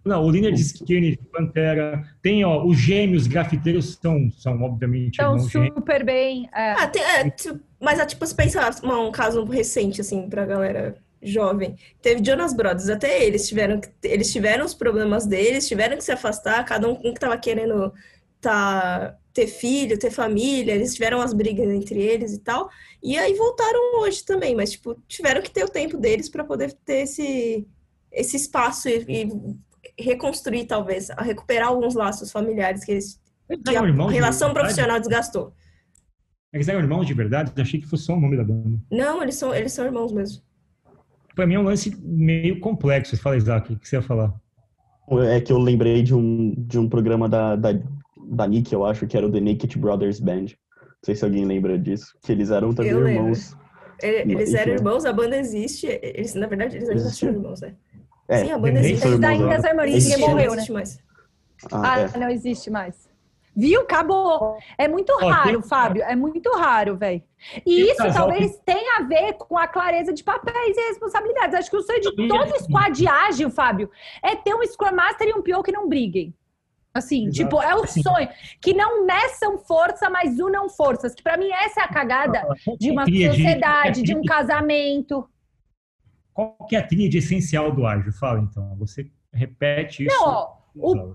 [0.04, 2.02] Não, o Leonard Skinner, Pantera.
[2.20, 5.74] Tem, ó, os gêmeos grafiteiros são, são obviamente, Então, irmãos gêmeos.
[5.74, 6.48] super bem.
[6.54, 6.72] é.
[6.72, 7.32] Ah, tem, é,
[7.80, 11.76] mas é tipo, se pensar um caso recente, assim, pra galera jovem.
[12.00, 16.10] Teve Jonas Brothers, até eles tiveram, que- eles tiveram os problemas deles, tiveram que se
[16.10, 17.92] afastar, cada um, um que tava querendo
[18.42, 22.68] tá, ter filho, ter família, eles tiveram as brigas entre eles e tal.
[23.02, 26.72] E aí voltaram hoje também, mas, tipo, tiveram que ter o tempo deles pra poder
[26.84, 27.66] ter esse,
[28.10, 33.80] esse espaço e, e reconstruir, talvez, a recuperar alguns laços familiares que, eles, que a
[33.80, 34.52] de relação verdade?
[34.52, 35.54] profissional desgastou.
[36.52, 37.50] Eles eram irmãos de verdade?
[37.56, 38.78] Eu achei que fosse só o nome da banda.
[38.90, 40.42] Não, eles são, eles são irmãos mesmo.
[41.34, 43.16] Pra mim é um lance meio complexo.
[43.16, 44.34] Fala, Isaac, o que você ia falar?
[45.30, 47.72] É que eu lembrei de um, de um programa da, da,
[48.24, 50.46] da Nick, eu acho, que era o The Naked Brothers Band.
[50.46, 52.16] Não sei se alguém lembra disso.
[52.22, 53.56] Que eles eram também Eu irmãos.
[54.02, 55.86] É, Eles eram irmãos, a banda existe.
[55.86, 57.74] Eles, na verdade, eles ainda são irmãos, né?
[58.28, 59.06] É, Sim, a banda existe.
[59.06, 59.60] ainda né?
[59.60, 60.56] são irmãos, ninguém não morreu, né?
[60.56, 60.98] existe mais.
[61.70, 62.18] Ah, Ah, é.
[62.18, 63.08] não existe mais.
[63.54, 63.82] Viu?
[63.82, 64.56] Acabou.
[64.78, 66.02] É muito raro, tem- Fábio.
[66.04, 67.22] É muito raro, velho.
[67.66, 71.54] E isso casal talvez tenha a ver com a clareza de papéis e responsabilidades.
[71.54, 72.64] Acho que o sonho de todo acho.
[72.64, 73.90] squad ágil, Fábio,
[74.22, 76.34] é ter um Scrum Master e um PO que não briguem.
[76.94, 77.36] Assim, Exato.
[77.48, 78.28] tipo, é o sonho.
[78.60, 81.14] Que não meçam força, mas unam forças.
[81.14, 82.46] Que pra mim essa é a cagada
[82.78, 85.28] de uma Tríade- sociedade, de um casamento.
[86.34, 88.12] Qual que é a tríade essencial do ágil?
[88.12, 88.74] Fala, então.
[88.78, 90.16] Você repete isso.
[90.18, 91.14] Não, o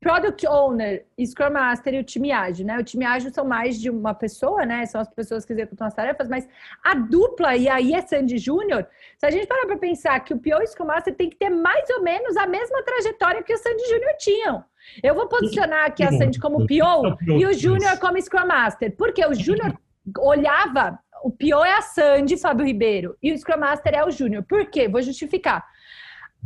[0.00, 2.78] Product Owner, Scrum Master e o time ágil, né?
[2.78, 4.86] O time ágil são mais de uma pessoa, né?
[4.86, 6.48] São as pessoas que executam as tarefas, mas
[6.84, 8.86] a dupla, e aí é Sandy Júnior,
[9.18, 11.36] se a gente parar para pensar que o PO e o Scrum Master tem que
[11.36, 14.64] ter mais ou menos a mesma trajetória que o Sandy Júnior tinham.
[15.02, 19.24] Eu vou posicionar aqui a Sandy como PO e o Júnior como Scrum Master, porque
[19.24, 19.76] o Júnior
[20.18, 24.44] olhava, o PO é a Sandy, Fábio Ribeiro, e o Scrum Master é o Júnior.
[24.44, 24.88] Por quê?
[24.88, 25.64] Vou justificar.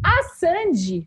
[0.04, 1.06] A Sandy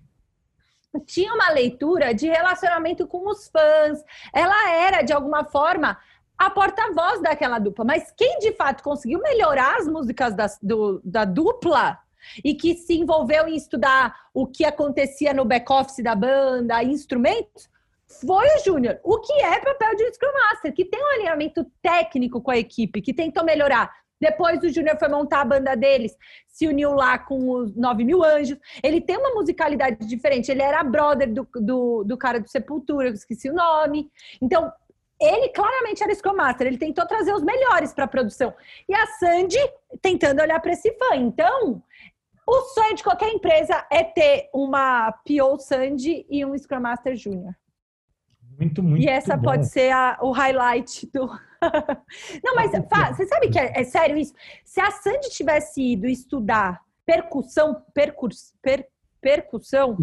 [1.08, 4.04] tinha uma leitura de relacionamento com os fãs.
[4.34, 5.98] Ela era, de alguma forma,
[6.38, 7.84] a porta-voz daquela dupla.
[7.84, 11.98] Mas quem de fato conseguiu melhorar as músicas das- do- da dupla
[12.44, 17.70] e que se envolveu em estudar o que acontecia no back-office da banda, instrumentos,
[18.22, 19.00] foi o Júnior.
[19.04, 22.58] O que é papel de um Scrum Master, que tem um alinhamento técnico com a
[22.58, 23.92] equipe, que tentou melhorar.
[24.20, 26.16] Depois o Júnior foi montar a banda deles,
[26.48, 28.58] se uniu lá com os 9 mil anjos.
[28.82, 30.50] Ele tem uma musicalidade diferente.
[30.50, 34.10] Ele era brother do, do, do cara do Sepultura, eu esqueci o nome.
[34.42, 34.72] Então,
[35.20, 36.68] ele claramente era Scrum Master.
[36.68, 38.54] Ele tentou trazer os melhores para a produção.
[38.88, 39.60] E a Sandy
[40.02, 41.16] tentando olhar para esse fã.
[41.16, 41.84] Então,
[42.48, 47.54] o sonho de qualquer empresa é ter uma PO Sandy e um Scrum Master Júnior.
[48.60, 49.44] Muito, muito E essa bom.
[49.44, 51.28] pode ser a- o highlight do.
[52.44, 54.34] Não, mas Fá, você sabe que é, é sério isso?
[54.64, 58.88] Se a Sandy tivesse ido estudar percussão, percurs, per-
[59.20, 59.98] percussão,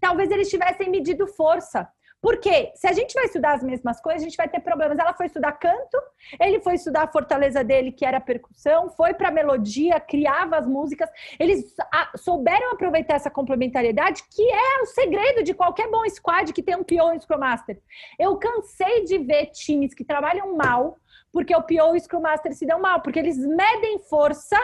[0.00, 1.88] talvez eles tivessem medido força.
[2.24, 4.98] Porque se a gente vai estudar as mesmas coisas, a gente vai ter problemas.
[4.98, 5.98] Ela foi estudar canto,
[6.40, 11.10] ele foi estudar a fortaleza dele, que era percussão, foi para melodia, criava as músicas.
[11.38, 16.62] Eles a- souberam aproveitar essa complementariedade, que é o segredo de qualquer bom squad que
[16.62, 17.78] tem um PO e um Scrum Master.
[18.18, 20.96] Eu cansei de ver times que trabalham mal,
[21.30, 24.56] porque o PO e o Scrum Master se dão mal, porque eles medem força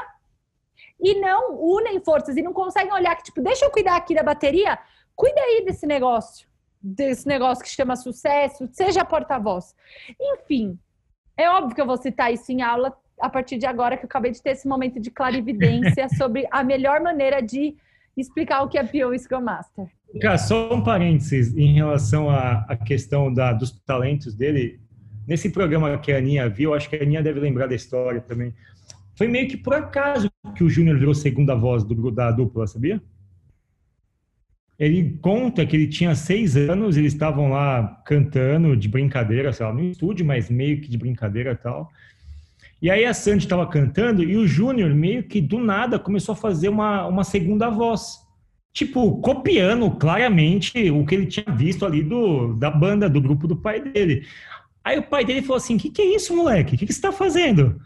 [0.98, 4.22] e não unem forças e não conseguem olhar que, tipo, deixa eu cuidar aqui da
[4.22, 4.78] bateria,
[5.14, 6.48] cuida aí desse negócio,
[6.83, 9.74] desse negócio que chama sucesso, seja porta-voz.
[10.18, 10.78] Enfim,
[11.37, 14.09] é óbvio que eu vou citar isso em aula a partir de agora, que eu
[14.09, 17.76] acabei de ter esse momento de clarividência sobre a melhor maneira de
[18.16, 19.87] explicar o que é PO Scrum Master.
[20.20, 24.81] Cara, só um parênteses em relação à, à questão da, dos talentos dele.
[25.28, 28.53] Nesse programa que a Aninha viu, acho que a Aninha deve lembrar da história também.
[29.16, 33.01] Foi meio que por acaso que o Júnior virou segunda voz do, da dupla, sabia?
[34.81, 39.74] Ele conta que ele tinha seis anos, eles estavam lá cantando de brincadeira, sei lá,
[39.74, 41.93] no estúdio, mas meio que de brincadeira e tal.
[42.81, 46.37] E aí a Sandy estava cantando e o Júnior meio que do nada começou a
[46.37, 48.20] fazer uma, uma segunda voz.
[48.72, 53.57] Tipo, copiando claramente o que ele tinha visto ali do, da banda, do grupo do
[53.57, 54.26] pai dele.
[54.83, 56.74] Aí o pai dele falou assim: O que, que é isso, moleque?
[56.74, 57.78] O que, que você está fazendo?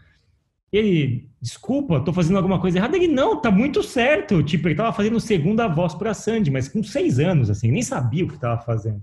[0.71, 2.97] Ele, desculpa, tô fazendo alguma coisa errada.
[2.97, 4.41] Ele, não, tá muito certo.
[4.41, 8.25] Tipo, ele tava fazendo segunda voz pra Sandy, mas com seis anos, assim, nem sabia
[8.25, 8.99] o que tava fazendo.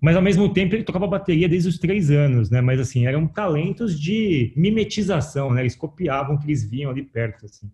[0.00, 2.60] Mas ao mesmo tempo ele tocava bateria desde os três anos, né?
[2.60, 5.62] Mas assim, eram talentos de mimetização, né?
[5.62, 7.70] Eles copiavam o que eles viam ali perto, assim.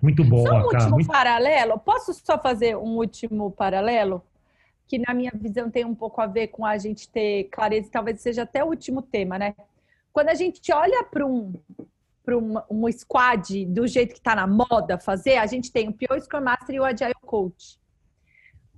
[0.00, 0.84] Muito bom, Só um cara.
[0.84, 1.06] último Muito...
[1.06, 1.78] paralelo.
[1.78, 4.24] Posso só fazer um último paralelo?
[4.86, 8.22] Que na minha visão tem um pouco a ver com a gente ter clareza, talvez
[8.22, 9.54] seja até o último tema, né?
[10.14, 11.52] Quando a gente olha para um,
[12.28, 15.94] para um, um squad do jeito que está na moda fazer, a gente tem o
[15.94, 17.80] PO Scrum Master e o Agile Coach.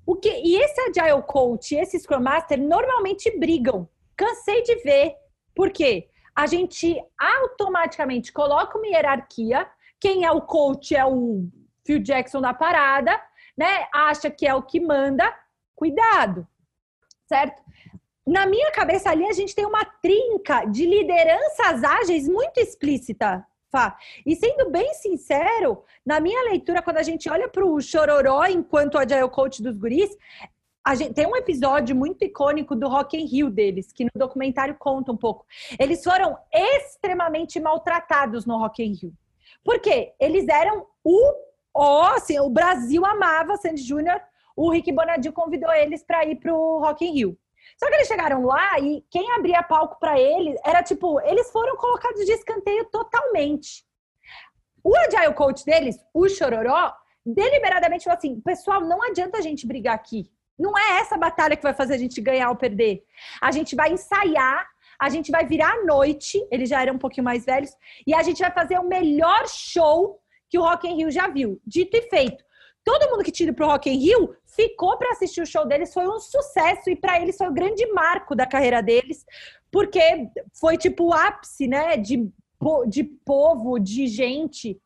[0.06, 3.88] O que, e esse Agile Coach e esse Scrum Master normalmente brigam.
[4.16, 5.16] Cansei de ver.
[5.52, 6.08] Por quê?
[6.32, 9.68] A gente automaticamente coloca uma hierarquia.
[9.98, 11.48] Quem é o coach é o
[11.84, 13.20] Phil Jackson da parada,
[13.58, 13.88] né?
[13.92, 15.28] Acha que é o que manda.
[15.74, 16.46] Cuidado,
[17.26, 17.60] certo?
[18.30, 23.96] Na minha cabeça ali, a gente tem uma trinca de lideranças ágeis muito explícita, Fá.
[24.24, 28.96] E sendo bem sincero, na minha leitura, quando a gente olha para o Chororó enquanto
[28.96, 30.16] Agile Coach dos guris,
[30.94, 35.10] gente tem um episódio muito icônico do Rock in Rio deles, que no documentário conta
[35.10, 35.44] um pouco.
[35.76, 39.12] Eles foram extremamente maltratados no Rock in Rio.
[39.64, 40.12] Por quê?
[40.20, 41.32] Eles eram o,
[41.74, 44.20] ó, assim, o Brasil amava Sandy Júnior,
[44.54, 47.38] o Rick Bonadil convidou eles para ir para o Rock in Rio.
[47.80, 51.74] Só que eles chegaram lá e quem abria palco para eles era tipo, eles foram
[51.78, 53.86] colocados de escanteio totalmente.
[54.84, 59.94] O Agile Coach deles, o Chororó, deliberadamente falou assim: pessoal, não adianta a gente brigar
[59.94, 60.30] aqui.
[60.58, 63.02] Não é essa batalha que vai fazer a gente ganhar ou perder.
[63.40, 64.68] A gente vai ensaiar,
[65.00, 67.70] a gente vai virar à noite, eles já eram um pouquinho mais velhos,
[68.06, 70.20] e a gente vai fazer o melhor show
[70.50, 71.58] que o Rock in Rio já viu.
[71.66, 72.44] Dito e feito.
[72.90, 76.08] Todo mundo que tira pro Rock in Rio ficou para assistir o show deles, foi
[76.08, 79.24] um sucesso e para eles foi o grande marco da carreira deles,
[79.70, 80.00] porque
[80.58, 82.28] foi tipo o ápice, né, de,
[82.88, 84.76] de povo, de gente.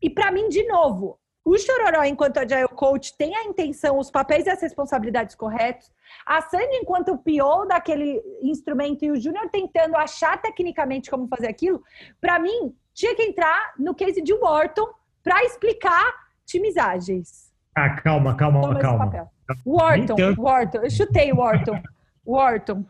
[0.00, 4.46] E para mim, de novo, o Chororó, enquanto Agile Coach, tem a intenção, os papéis
[4.46, 5.90] e as responsabilidades corretos.
[6.24, 11.48] A Sandy, enquanto o PO daquele instrumento e o Júnior tentando achar tecnicamente como fazer
[11.48, 11.82] aquilo,
[12.20, 14.86] para mim, tinha que entrar no case de Wharton
[15.24, 17.52] para explicar times ágeis.
[17.74, 19.04] Ah, calma, calma, Toma calma.
[19.06, 19.30] papel.
[19.64, 20.16] Wharton.
[20.36, 20.78] Wharton.
[20.78, 21.80] Eu chutei Wharton.
[22.26, 22.84] Wharton.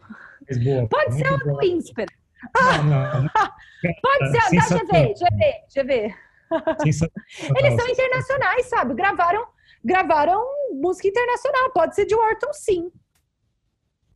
[0.65, 2.07] Boa, Pode ser o do Insper.
[2.57, 3.31] Não, não, não.
[4.03, 4.87] Pode ser Sensacional.
[4.87, 6.15] GV, GV, GV.
[6.87, 8.95] Eles são internacionais, sabe?
[8.95, 9.47] Gravaram,
[9.85, 10.43] gravaram
[10.73, 11.71] música internacional.
[11.73, 12.91] Pode ser de Wharton, sim.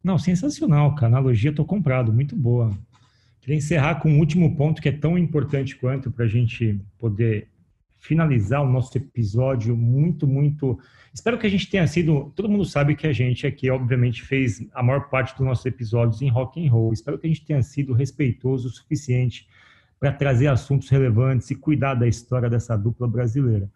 [0.02, 1.08] Não, sensacional, cara.
[1.08, 2.72] Analogia, tô comprado, muito boa.
[3.40, 7.48] Queria encerrar com um último ponto que é tão importante quanto para a gente poder
[8.02, 10.76] finalizar o nosso episódio muito, muito.
[11.14, 12.32] Espero que a gente tenha sido.
[12.34, 16.20] Todo mundo sabe que a gente aqui, obviamente, fez a maior parte dos nossos episódios
[16.20, 16.92] em rock and roll.
[16.92, 19.48] Espero que a gente tenha sido respeitoso o suficiente
[20.00, 23.70] para trazer assuntos relevantes e cuidar da história dessa dupla brasileira.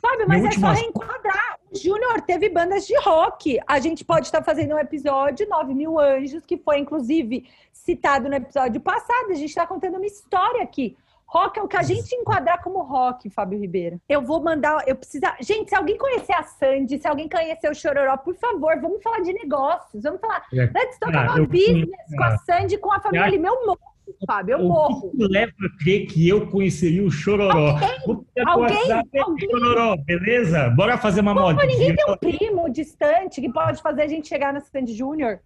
[0.00, 1.58] Sabe, Meu mas é só reenquadrar.
[1.70, 3.60] O Júnior teve bandas de rock.
[3.64, 8.34] A gente pode estar fazendo um episódio, 9 mil anjos, que foi inclusive citado no
[8.34, 9.30] episódio passado.
[9.30, 10.96] A gente está contando uma história aqui.
[11.28, 14.00] Rock é o que a gente enquadrar como rock, Fábio Ribeiro.
[14.08, 15.24] Eu vou mandar, eu preciso.
[15.42, 19.20] Gente, se alguém conhecer a Sandy, se alguém conhecer o Chororó, por favor, vamos falar
[19.20, 20.02] de negócios.
[20.02, 20.42] Vamos falar.
[20.54, 20.70] É.
[20.74, 22.38] Let's talk Ah, about business com a.
[22.38, 23.30] Sandy, com a família Ah.
[23.30, 23.48] Lima.
[23.48, 23.78] Eu morro,
[24.26, 25.10] Fábio, eu O morro.
[25.10, 27.74] que te leva a crer que eu conheceria o Chororó?
[28.06, 30.70] O alguém- WhatsApp aí, alguém- Chororó, beleza?
[30.70, 31.66] Bora fazer uma modinha.
[31.66, 35.40] ninguém tem um primo distante que pode fazer a gente chegar na Sandy Júnior.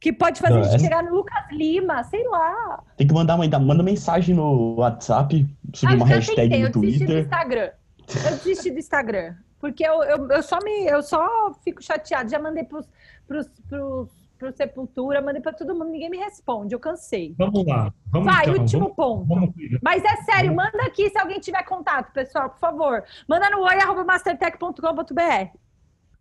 [0.00, 2.82] Que pode fazer Não, a gente essa- chegar no Lucas Lima, sei lá.
[2.96, 6.70] Tem que mandar uma, manda mensagem no WhatsApp, subir Ah, uma hashtag tentei, no eu
[6.72, 7.24] desisti do Twitter.
[7.24, 7.70] Instagram.
[8.08, 9.34] Eu desisti do Instagram.
[9.58, 12.28] Porque eu, eu, eu só me eu só fico chateada.
[12.28, 12.86] Já mandei pros,
[13.26, 16.74] pros, pros, pro Sepultura, mandei pra todo mundo, ninguém me responde.
[16.74, 17.34] Eu cansei.
[17.38, 17.90] Vamos lá.
[18.12, 18.60] Vamos Vai, então.
[18.62, 19.24] último vamos, ponto.
[19.26, 19.50] vamos.
[19.82, 23.02] Mas é sério, manda aqui se alguém tiver contato, pessoal, por favor.
[23.26, 25.56] Manda no oi.mastertech.com.br.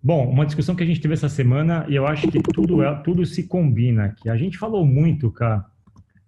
[0.05, 2.95] Bom, uma discussão que a gente teve essa semana e eu acho que tudo, é,
[3.01, 4.29] tudo se combina aqui.
[4.29, 5.65] A gente falou muito, cara,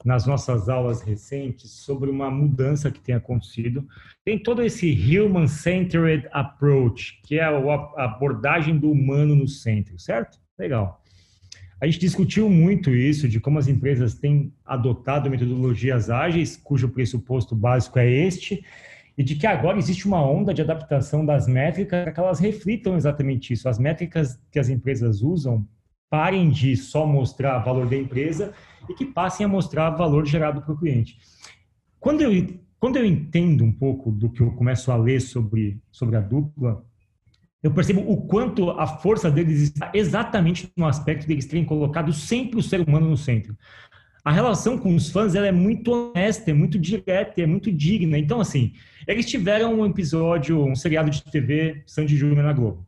[0.04, 3.88] nas nossas aulas recentes sobre uma mudança que tem acontecido.
[4.26, 10.40] Tem todo esse human-centered approach, que é a abordagem do humano no centro, certo?
[10.58, 11.00] Legal.
[11.80, 17.56] A gente discutiu muito isso, de como as empresas têm adotado metodologias ágeis, cujo pressuposto
[17.56, 18.66] básico é este,
[19.18, 22.96] e de que agora existe uma onda de adaptação das métricas para que elas reflitam
[22.96, 23.68] exatamente isso.
[23.68, 25.68] As métricas que as empresas usam
[26.10, 28.54] parem de só mostrar valor da empresa
[28.88, 31.18] e que passem a mostrar valor gerado para o cliente.
[32.00, 36.16] quando eu, quando eu entendo um pouco do que eu começo a ler sobre, sobre
[36.16, 36.86] a dupla,
[37.64, 42.60] eu percebo o quanto a força deles está exatamente no aspecto deles terem colocado sempre
[42.60, 43.58] o ser humano no centro.
[44.28, 48.18] A relação com os fãs ela é muito honesta, é muito direta, é muito digna.
[48.18, 48.74] Então, assim,
[49.08, 52.86] eles tiveram um episódio, um seriado de TV, Sandy Júnior na Globo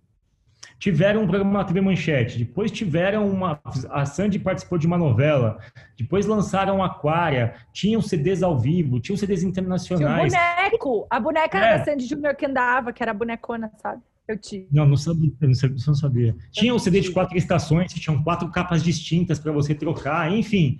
[0.78, 3.60] tiveram um programa na TV Manchete, depois tiveram uma.
[3.90, 5.60] A Sandy participou de uma novela,
[5.98, 10.32] depois lançaram Aquária, tinham CDs ao vivo, tinham CDs internacionais.
[10.32, 11.78] Tinha um boneco, a boneca é.
[11.78, 14.02] da Sandy Júnior que andava, que era a bonecona, sabe?
[14.26, 14.66] Eu tinha.
[14.72, 15.78] Não, não sabia, não sabia.
[15.86, 16.36] Não sabia.
[16.52, 20.80] Tinha um CD de quatro estações, que tinham quatro capas distintas para você trocar, enfim.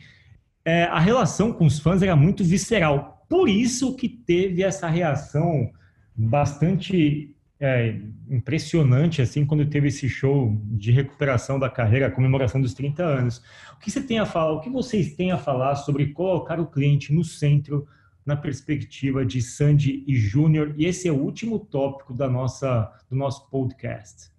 [0.66, 3.26] É, a relação com os fãs era muito visceral.
[3.30, 5.72] Por isso que teve essa reação
[6.16, 8.00] bastante é,
[8.30, 13.42] impressionante assim quando teve esse show de recuperação da carreira, a comemoração dos 30 anos.
[13.76, 14.54] O que você tem a falar?
[14.54, 17.88] O que vocês têm a falar sobre colocar o cliente no centro
[18.26, 20.74] na perspectiva de Sandy e Júnior?
[20.78, 24.32] E esse é o último tópico da nossa do nosso podcast.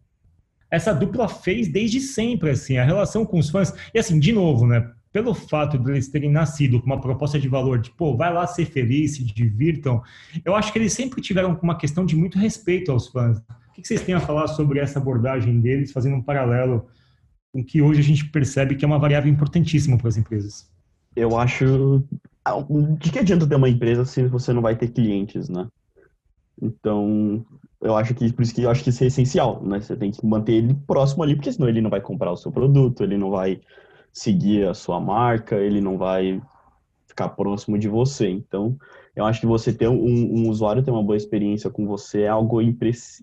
[0.71, 3.75] Essa dupla fez desde sempre assim a relação com os fãs.
[3.93, 4.91] E assim, de novo, né?
[5.13, 8.47] Pelo fato de eles terem nascido com uma proposta de valor de, pô, vai lá
[8.47, 10.03] ser feliz, se divirtam,
[10.45, 13.39] eu acho que eles sempre tiveram uma questão de muito respeito aos fãs.
[13.39, 16.87] O que vocês têm a falar sobre essa abordagem deles, fazendo um paralelo
[17.53, 20.71] com que hoje a gente percebe que é uma variável importantíssima para as empresas?
[21.17, 22.05] Eu acho.
[22.99, 25.67] De que adianta ter uma empresa se você não vai ter clientes, né?
[26.61, 27.45] Então,
[27.81, 29.81] eu acho que por isso que eu acho que isso é essencial, né?
[29.81, 32.53] Você tem que manter ele próximo ali, porque senão ele não vai comprar o seu
[32.53, 33.61] produto, ele não vai
[34.13, 36.41] seguir a sua marca, ele não vai
[37.07, 38.29] ficar próximo de você.
[38.29, 38.77] Então,
[39.15, 42.29] eu acho que você ter um, um usuário ter uma boa experiência com você é
[42.29, 43.21] algo impress,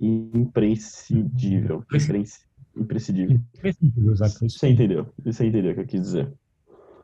[0.00, 1.84] imprescindível.
[2.76, 3.40] Imprescindível.
[4.40, 5.06] Você entendeu?
[5.24, 6.32] Você entendeu o que eu quis dizer.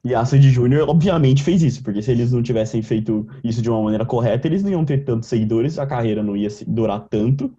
[0.05, 3.69] E a Sandy Júnior, obviamente, fez isso, porque se eles não tivessem feito isso de
[3.69, 7.53] uma maneira correta, eles não iam ter tantos seguidores, a carreira não ia durar tanto,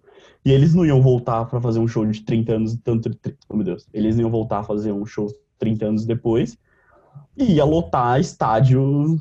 [0.44, 3.10] e eles não iam voltar para fazer um show de 30 anos, tanto.
[3.48, 3.86] Oh, meu Deus.
[3.92, 6.56] Eles não iam voltar a fazer um show 30 anos depois.
[7.36, 9.18] E ia lotar estádio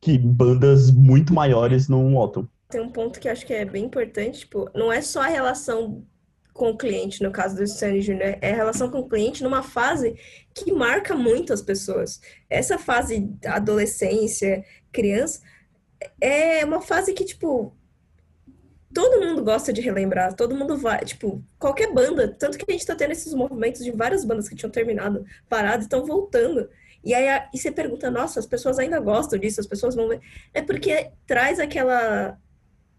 [0.00, 2.48] que bandas muito maiores não lotam.
[2.68, 5.28] Tem um ponto que eu acho que é bem importante, tipo, não é só a
[5.28, 6.04] relação
[6.52, 9.62] com o cliente, no caso do Sandy Jr., é a relação com o cliente numa
[9.62, 10.16] fase
[10.54, 12.20] que marca muito as pessoas.
[12.48, 15.40] Essa fase adolescência, criança,
[16.20, 17.76] é uma fase que, tipo,
[18.96, 22.86] todo mundo gosta de relembrar, todo mundo vai, tipo, qualquer banda, tanto que a gente
[22.86, 26.66] tá tendo esses movimentos de várias bandas que tinham terminado, parado, estão voltando.
[27.04, 30.22] E aí e você pergunta, nossa, as pessoas ainda gostam disso, as pessoas vão ver.
[30.54, 32.38] É porque traz aquela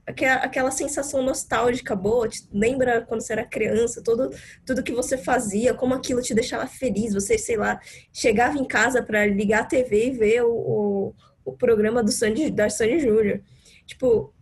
[0.05, 4.29] aquela, sensação nostálgica boa, te lembra quando você era criança, todo,
[4.67, 7.79] tudo que você fazia, como aquilo te deixava feliz, você, sei lá,
[8.13, 12.51] chegava em casa para ligar a TV e ver o, o, o programa do Sandy,
[12.51, 13.41] da Sandy Júnior.
[13.87, 14.33] Tipo,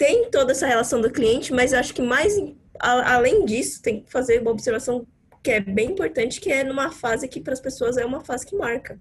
[0.00, 2.34] tem toda essa relação do cliente, mas acho que mais
[2.80, 5.06] a, além disso, tem que fazer uma observação
[5.42, 8.46] que é bem importante, que é numa fase que para as pessoas é uma fase
[8.46, 8.98] que marca.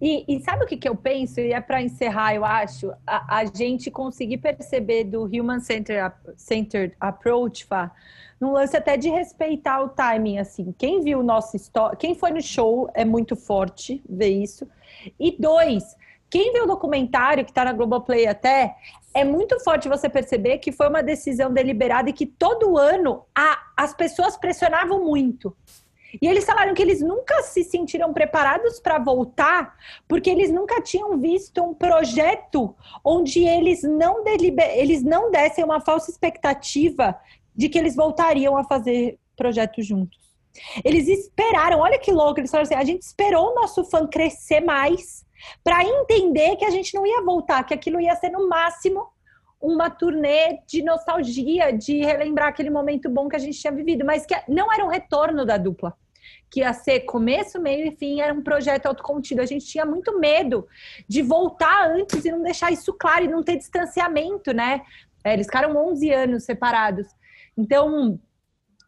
[0.00, 1.40] E, e, sabe o que, que eu penso?
[1.40, 6.96] E é para encerrar, eu acho, a, a, gente conseguir perceber do Human Centered, Centered
[6.98, 7.92] Approach, Fá,
[8.40, 10.74] num lance até de respeitar o timing, assim.
[10.78, 14.66] Quem viu o nosso história, quem foi no show é muito forte ver isso.
[15.20, 15.96] E dois,
[16.30, 18.76] quem viu o documentário que está na Globoplay até,
[19.14, 23.58] é muito forte você perceber que foi uma decisão deliberada e que todo ano a,
[23.76, 25.56] as pessoas pressionavam muito.
[26.22, 29.76] E eles falaram que eles nunca se sentiram preparados para voltar,
[30.06, 32.74] porque eles nunca tinham visto um projeto
[33.04, 34.70] onde eles não, deliber...
[34.78, 37.18] eles não dessem uma falsa expectativa
[37.54, 40.18] de que eles voltariam a fazer projetos juntos.
[40.82, 44.60] Eles esperaram, olha que louco, eles falaram assim: a gente esperou o nosso fã crescer
[44.60, 45.26] mais
[45.62, 49.08] para entender que a gente não ia voltar, que aquilo ia ser no máximo
[49.60, 54.24] uma turnê de nostalgia, de relembrar aquele momento bom que a gente tinha vivido, mas
[54.24, 55.94] que não era um retorno da dupla.
[56.50, 59.42] Que ia ser começo, meio e fim, era um projeto autocontido.
[59.42, 60.66] A gente tinha muito medo
[61.08, 64.82] de voltar antes e não deixar isso claro e não ter distanciamento, né?
[65.24, 67.06] É, eles ficaram 11 anos separados.
[67.56, 68.18] Então,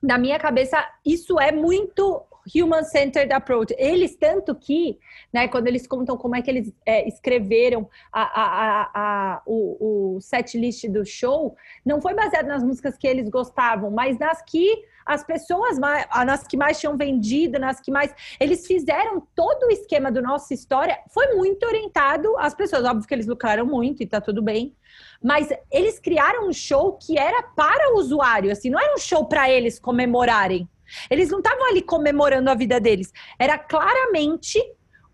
[0.02, 3.74] na minha cabeça, isso é muito human-centered approach.
[3.78, 4.98] Eles, tanto que,
[5.32, 10.20] né, quando eles contam como é que eles é, escreveram a, a, a, o, o
[10.20, 14.84] set list do show, não foi baseado nas músicas que eles gostavam, mas nas que
[15.04, 18.14] as pessoas mais, nas que mais tinham vendido, nas que mais.
[18.38, 22.84] Eles fizeram todo o esquema do nossa história, foi muito orientado às pessoas.
[22.84, 24.74] Óbvio que eles lucraram muito e tá tudo bem.
[25.22, 29.24] Mas eles criaram um show que era para o usuário, assim, não era um show
[29.26, 30.68] para eles comemorarem.
[31.10, 33.12] Eles não estavam ali comemorando a vida deles.
[33.38, 34.58] Era claramente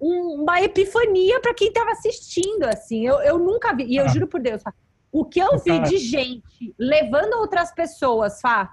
[0.00, 3.06] um- uma epifania para quem estava assistindo, assim.
[3.06, 4.08] Eu, eu nunca vi, e eu Ah.
[4.08, 4.72] juro por Deus, Fá,
[5.10, 8.70] o que eu vi de gente levando outras pessoas, Fá,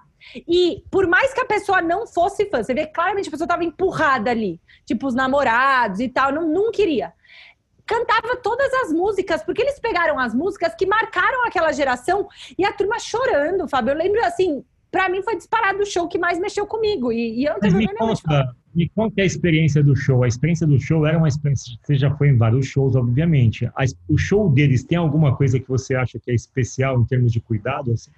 [0.48, 3.64] e por mais que a pessoa não fosse fã, você vê claramente a pessoa estava
[3.64, 7.14] empurrada ali, tipo os namorados e tal, não, não queria.
[7.86, 12.28] Cantava todas as músicas, porque eles pegaram as músicas que marcaram aquela geração
[12.58, 13.92] e a turma chorando, Fábio.
[13.92, 14.64] Eu lembro assim,
[14.94, 17.12] pra mim foi disparado o show que mais mexeu comigo.
[17.12, 20.24] E, e eu não Mas tenho me conta, me conta a experiência do show.
[20.24, 21.76] A experiência do show era uma experiência.
[21.82, 23.66] Você já foi em vários shows, obviamente.
[23.76, 27.32] A- o show deles tem alguma coisa que você acha que é especial em termos
[27.34, 27.92] de cuidado?
[27.92, 28.12] assim?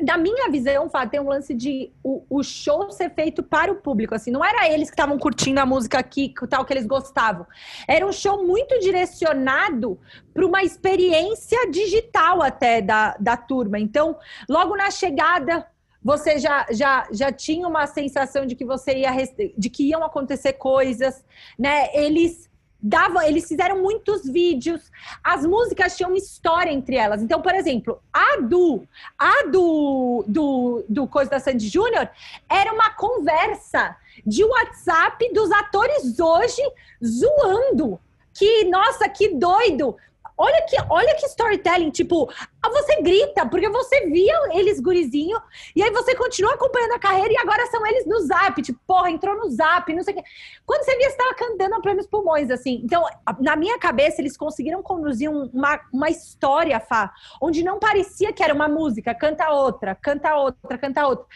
[0.00, 3.76] Da minha visão, Fá, tem um lance de o, o show ser feito para o
[3.76, 4.14] público.
[4.14, 7.46] Assim, não era eles que estavam curtindo a música aqui, tal que eles gostavam.
[7.86, 9.98] Era um show muito direcionado
[10.32, 13.78] para uma experiência digital até da, da turma.
[13.78, 14.16] Então,
[14.48, 15.66] logo na chegada,
[16.02, 19.10] você já, já, já tinha uma sensação de que você ia
[19.56, 21.24] de que iam acontecer coisas,
[21.58, 21.88] né?
[21.94, 22.50] Eles
[22.84, 24.92] davam, eles fizeram muitos vídeos.
[25.22, 27.22] As músicas tinham uma história entre elas.
[27.22, 28.86] Então, por exemplo, a do
[29.18, 32.10] a do, do, do Coisa da Sandy Júnior
[32.46, 36.62] era uma conversa de WhatsApp dos atores hoje
[37.02, 37.98] zoando.
[38.34, 39.96] Que, nossa, que doido!
[40.36, 42.28] Olha que, olha que storytelling, tipo,
[42.64, 45.40] você grita, porque você via eles gurizinho,
[45.76, 49.10] e aí você continua acompanhando a carreira, e agora são eles no zap, tipo, porra,
[49.10, 50.24] entrou no zap, não sei o quê.
[50.66, 52.80] Quando você via, você estava cantando a plenos pulmões, assim.
[52.82, 53.04] Então,
[53.38, 58.42] na minha cabeça, eles conseguiram conduzir um- uma, uma história, Fá, onde não parecia que
[58.42, 61.26] era uma música, canta outra, canta outra, canta outra.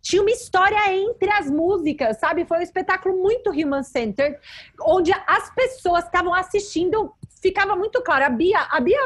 [0.00, 2.44] Tinha uma história entre as músicas, sabe?
[2.44, 4.38] Foi um espetáculo muito human centered,
[4.82, 7.12] onde as pessoas estavam assistindo
[7.46, 8.24] ficava muito claro.
[8.24, 8.98] A Bia, a Bia,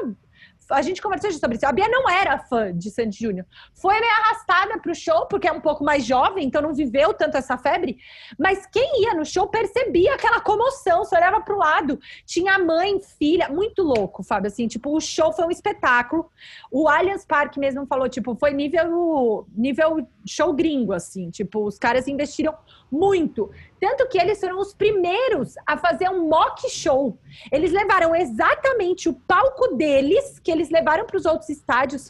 [0.71, 1.67] a gente conversou sobre isso.
[1.67, 3.47] A Bia não era fã de Sandy Júnior.
[3.75, 7.13] Foi meio arrastada para o show, porque é um pouco mais jovem, então não viveu
[7.13, 7.99] tanto essa febre.
[8.39, 12.99] Mas quem ia no show percebia aquela comoção, você olhava para o lado, tinha mãe,
[13.19, 14.49] filha, muito louco, Fábio.
[14.49, 16.31] Assim, tipo, o show foi um espetáculo.
[16.71, 21.31] O Allianz Parque mesmo falou, tipo, foi nível, nível show gringo, assim.
[21.31, 22.55] Tipo, os caras investiram
[22.91, 23.51] muito.
[23.81, 27.19] Tanto que eles foram os primeiros a fazer um mock show.
[27.53, 32.07] Eles levaram exatamente o palco deles, que eles levaram para os outros estádios,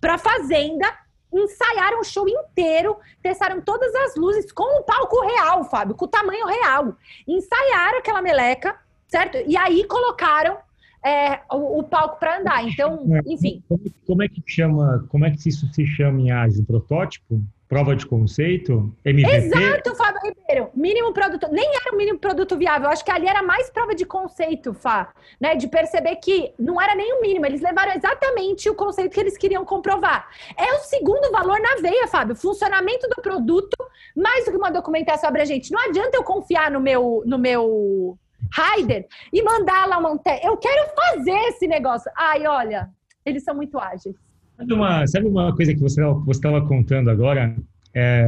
[0.00, 0.86] para a Fazenda,
[1.32, 6.08] ensaiaram o show inteiro, testaram todas as luzes com o palco real, Fábio, com o
[6.08, 6.96] tamanho real.
[7.26, 8.76] Ensaiaram aquela meleca,
[9.06, 9.38] certo?
[9.46, 10.58] E aí colocaram
[11.04, 12.64] é, o, o palco para andar.
[12.66, 13.62] Então, enfim.
[13.68, 15.06] Como, como é que chama?
[15.08, 16.64] Como é que isso se chama em ágil?
[16.64, 17.42] Protótipo?
[17.70, 18.92] Prova de conceito?
[19.04, 19.32] MVP?
[19.32, 20.70] Exato, Fábio Ribeiro.
[20.74, 21.46] Mínimo produto.
[21.52, 22.88] Nem era o mínimo produto viável.
[22.88, 25.14] Acho que ali era mais prova de conceito, Fá.
[25.40, 25.54] Né?
[25.54, 27.46] De perceber que não era nem o mínimo.
[27.46, 30.28] Eles levaram exatamente o conceito que eles queriam comprovar.
[30.56, 32.34] É o segundo valor na veia, Fábio.
[32.34, 33.76] Funcionamento do produto,
[34.16, 35.70] mais do que uma documentação sobre a gente.
[35.70, 38.18] Não adianta eu confiar no meu, no meu
[38.52, 40.20] rider e mandar lá uma.
[40.42, 42.10] Eu quero fazer esse negócio.
[42.16, 42.90] Ai, olha,
[43.24, 44.16] eles são muito ágeis.
[44.60, 47.56] Sabe uma, sabe uma coisa que você estava contando agora?
[47.94, 48.26] É,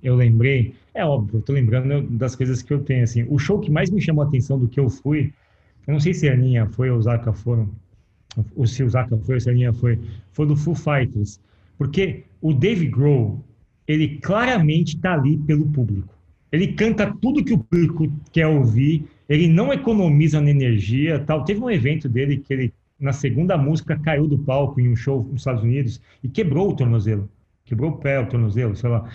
[0.00, 3.58] eu lembrei, é óbvio, eu tô lembrando das coisas que eu tenho, assim, o show
[3.58, 5.32] que mais me chamou a atenção do que eu fui,
[5.84, 7.68] eu não sei se a Aninha foi ou o Zaka foram,
[8.54, 9.98] ou se o Zaka foi ou se a Aninha foi,
[10.30, 11.40] foi do Foo Fighters,
[11.76, 13.44] porque o Dave Grohl,
[13.86, 16.14] ele claramente tá ali pelo público,
[16.52, 21.60] ele canta tudo que o público quer ouvir, ele não economiza na energia, tal, teve
[21.60, 25.40] um evento dele que ele na segunda música caiu do palco em um show nos
[25.40, 27.30] Estados Unidos e quebrou o tornozelo.
[27.64, 29.08] Quebrou o pé, o tornozelo, sei lá.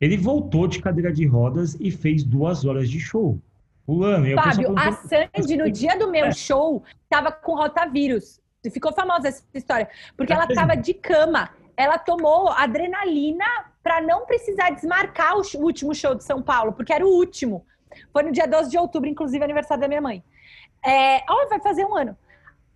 [0.00, 3.40] Ele voltou de cadeira de rodas e fez duas horas de show.
[3.84, 4.32] Pulando.
[4.34, 6.32] Fábio, a Sandy, no dia do meu É.
[6.32, 8.40] show, tava com rotavírus.
[8.72, 9.88] Ficou famosa essa história.
[10.16, 11.50] Porque ela tava de cama.
[11.76, 13.46] Ela tomou adrenalina
[13.82, 17.64] para não precisar desmarcar o último show de São Paulo, porque era o último.
[18.12, 20.22] Foi no dia 12 de outubro, inclusive aniversário da minha mãe.
[20.84, 22.16] É, ó, vai fazer um ano.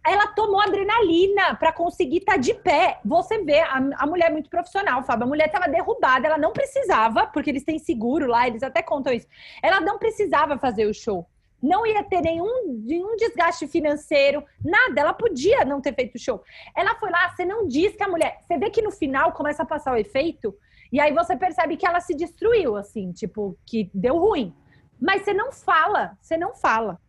[0.05, 2.99] Ela tomou adrenalina para conseguir estar de pé.
[3.05, 5.25] Você vê, a, a mulher é muito profissional, Fábio.
[5.25, 9.13] A mulher estava derrubada, ela não precisava, porque eles têm seguro lá, eles até contam
[9.13, 9.29] isso.
[9.63, 11.27] Ela não precisava fazer o show.
[11.63, 15.01] Não ia ter nenhum, nenhum desgaste financeiro, nada.
[15.01, 16.43] Ela podia não ter feito o show.
[16.77, 18.39] Ela foi lá, você não diz que a mulher.
[18.43, 20.53] Você vê que no final começa a passar o efeito,
[20.91, 24.53] e aí você percebe que ela se destruiu, assim, tipo, que deu ruim.
[25.01, 27.01] Mas você não fala, você não fala.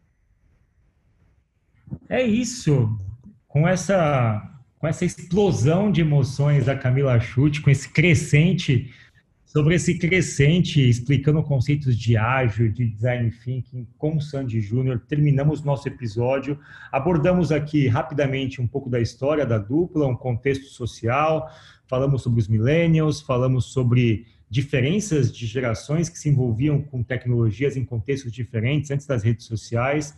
[2.10, 3.00] É isso.
[3.48, 4.42] Com essa,
[4.78, 8.92] com essa explosão de emoções da Camila Chute, com esse crescente,
[9.54, 15.64] sobre esse crescente, explicando conceitos de ágil, de design thinking com o Sandy Júnior, terminamos
[15.64, 16.60] nosso episódio.
[16.92, 21.48] Abordamos aqui rapidamente um pouco da história da dupla, um contexto social,
[21.86, 27.86] falamos sobre os millennials, falamos sobre diferenças de gerações que se envolviam com tecnologias em
[27.86, 30.16] contextos diferentes antes das redes sociais.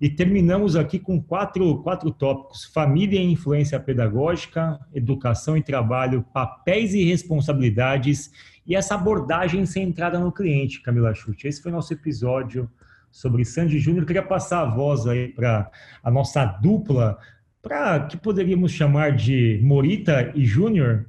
[0.00, 6.94] E terminamos aqui com quatro, quatro tópicos: família e influência pedagógica, educação e trabalho, papéis
[6.94, 8.30] e responsabilidades
[8.66, 11.46] e essa abordagem centrada no cliente, Camila Chute.
[11.46, 12.68] Esse foi o nosso episódio
[13.10, 14.04] sobre Sandy Júnior.
[14.04, 15.70] Queria passar a voz aí para
[16.02, 17.16] a nossa dupla,
[17.62, 21.06] para que poderíamos chamar de Morita e Júnior,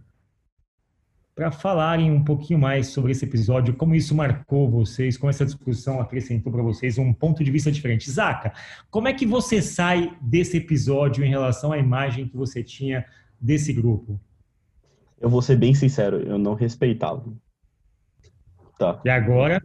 [1.37, 6.01] para falarem um pouquinho mais sobre esse episódio, como isso marcou vocês, como essa discussão
[6.01, 8.09] acrescentou para vocês um ponto de vista diferente.
[8.09, 8.51] Zaca,
[8.89, 13.05] como é que você sai desse episódio em relação à imagem que você tinha
[13.39, 14.19] desse grupo?
[15.21, 17.23] Eu vou ser bem sincero, eu não respeitava.
[18.79, 18.99] Tá.
[19.05, 19.61] E agora?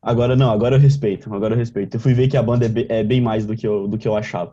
[0.00, 1.94] Agora não, agora eu respeito, agora eu respeito.
[1.94, 3.98] Eu fui ver que a banda é bem, é bem mais do que, eu, do
[3.98, 4.50] que eu achava.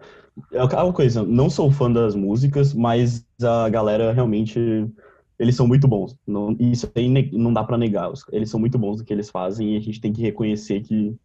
[0.52, 4.60] É uma coisa, não sou fã das músicas, mas a galera realmente
[5.40, 6.16] eles são muito bons.
[6.28, 8.12] Não, isso aí não dá para negar.
[8.32, 11.16] Eles são muito bons no que eles fazem e a gente tem que reconhecer que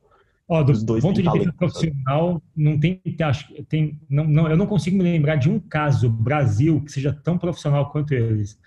[0.47, 4.57] Ó, do os dois ponto de vista profissional, não tem, acho, tem não, não, eu
[4.57, 8.59] não consigo me lembrar de um caso Brasil que seja tão profissional quanto eles.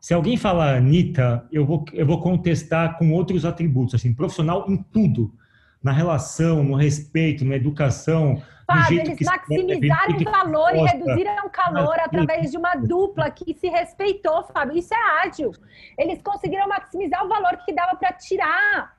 [0.00, 4.78] Se alguém falar Anitta, eu vou, eu vou contestar com outros atributos, assim, profissional em
[4.78, 5.30] tudo,
[5.82, 11.96] na relação, no respeito, na educação, Fábio, eles maximizaram o valor e reduziram o calor
[12.00, 14.76] através de uma dupla que se respeitou, Fábio.
[14.76, 15.52] Isso é ágil.
[15.96, 18.96] Eles conseguiram maximizar o valor que dava para tirar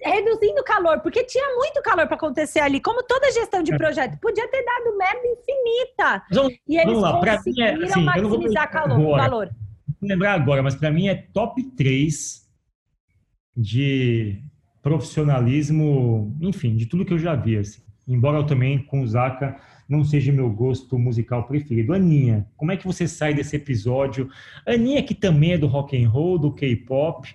[0.00, 3.76] reduzindo o calor, porque tinha muito calor para acontecer ali, como toda gestão de é.
[3.76, 4.18] projeto.
[4.18, 6.22] Podia ter dado merda infinita.
[6.30, 7.20] Vamos, e eles vamos lá.
[7.20, 9.50] conseguiram mim é, assim, maximizar calor, agora, valor.
[10.00, 12.44] Vou lembrar agora, mas para mim é top 3
[13.56, 14.42] de
[14.82, 17.56] profissionalismo, enfim, de tudo que eu já vi.
[17.56, 21.92] Assim embora eu também com o Zaka não seja meu gosto musical preferido.
[21.92, 24.30] Aninha, como é que você sai desse episódio?
[24.66, 27.34] Aninha que também é do rock and roll, do K-pop,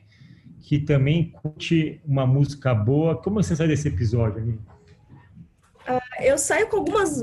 [0.62, 3.16] que também curte uma música boa.
[3.16, 4.60] Como você sai desse episódio, Aninha?
[5.88, 7.20] Uh, eu saio com algumas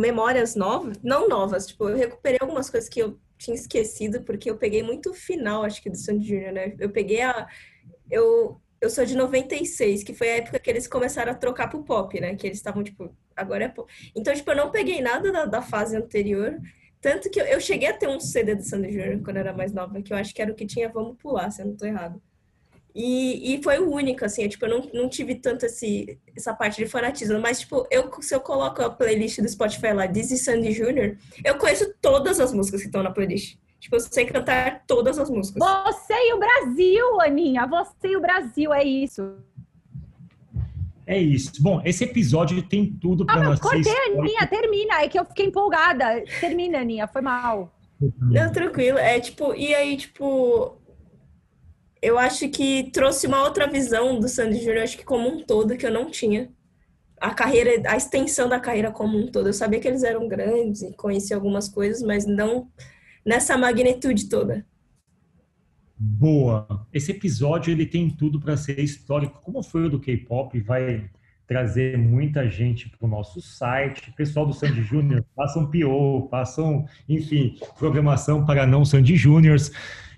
[0.00, 4.56] memórias novas, não novas, tipo, eu recuperei algumas coisas que eu tinha esquecido, porque eu
[4.56, 6.74] peguei muito final, acho que, do Sandy Jr., né?
[6.78, 7.46] Eu peguei a...
[8.10, 11.82] Eu eu sou de 96, que foi a época que eles começaram a trocar pro
[11.82, 12.34] pop, né?
[12.34, 13.90] Que eles estavam, tipo, agora é pop.
[14.14, 16.58] Então, tipo, eu não peguei nada da, da fase anterior.
[17.00, 19.22] Tanto que eu, eu, cheguei a ter um CD do Sandy Jr.
[19.22, 21.50] quando eu era mais nova, que eu acho que era o que tinha Vamos Pular,
[21.50, 22.20] se eu não tô errado.
[22.94, 26.54] E, e foi o único, assim, é, tipo, eu não, não tive tanto esse, essa
[26.54, 30.38] parte de fanatismo, mas, tipo, eu, se eu coloco a playlist do Spotify lá, Dizzy
[30.38, 33.58] Sandy Jr., eu conheço todas as músicas que estão na playlist.
[33.80, 35.62] Tipo, eu sei cantar todas as músicas.
[35.84, 37.66] Você e o Brasil, Aninha.
[37.66, 39.36] Você e o Brasil, é isso.
[41.06, 41.62] É isso.
[41.62, 43.60] Bom, esse episódio tem tudo para ah, nós.
[43.60, 45.02] Cortei, Aninha, termina.
[45.02, 46.24] É que eu fiquei empolgada.
[46.40, 47.72] Termina, Aninha, foi mal.
[48.20, 48.98] Não, tranquilo.
[48.98, 50.78] É tipo, e aí, tipo,
[52.02, 55.76] eu acho que trouxe uma outra visão do Sandy Júnior, acho que como um todo,
[55.76, 56.50] que eu não tinha.
[57.18, 59.48] A carreira, a extensão da carreira como um todo.
[59.48, 62.68] Eu sabia que eles eram grandes e conhecia algumas coisas, mas não
[63.26, 64.64] nessa magnitude toda.
[65.98, 66.86] Boa.
[66.92, 69.40] Esse episódio ele tem tudo para ser histórico.
[69.42, 71.10] Como foi o do K-pop, vai
[71.46, 74.12] trazer muita gente para o nosso site.
[74.12, 79.70] pessoal do Sandy Júnior passam PO, passam, enfim, programação para não Sandy Júniors.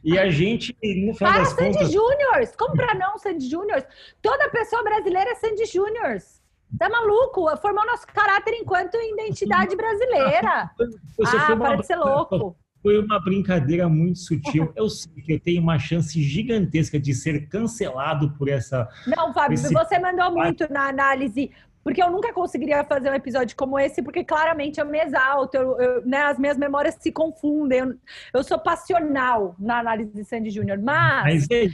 [0.02, 1.92] E a gente, no final para das Sandy contas...
[1.92, 2.56] Júniors!
[2.56, 3.84] Como para não Sandy Júniors?
[4.22, 6.42] Toda pessoa brasileira é Sandy Júniors.
[6.78, 7.56] Tá maluco?
[7.58, 10.70] Formou nosso caráter enquanto identidade brasileira.
[11.16, 12.56] Você ah, para de ser louco.
[12.82, 14.72] Foi uma brincadeira muito sutil.
[14.76, 18.88] Eu sei que eu tenho uma chance gigantesca de ser cancelado por essa.
[19.06, 19.72] Não, Fábio, esse...
[19.72, 21.50] você mandou muito na análise
[21.88, 25.80] porque eu nunca conseguiria fazer um episódio como esse, porque claramente eu me exalto, eu,
[25.80, 27.78] eu, né, as minhas memórias se confundem.
[27.78, 27.94] Eu,
[28.34, 31.70] eu, sou passional na análise de Sandy Júnior, mas, mas é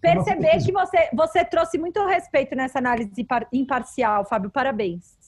[0.00, 3.12] perceber que você, você trouxe muito respeito nessa análise
[3.52, 5.21] imparcial, Fábio, parabéns.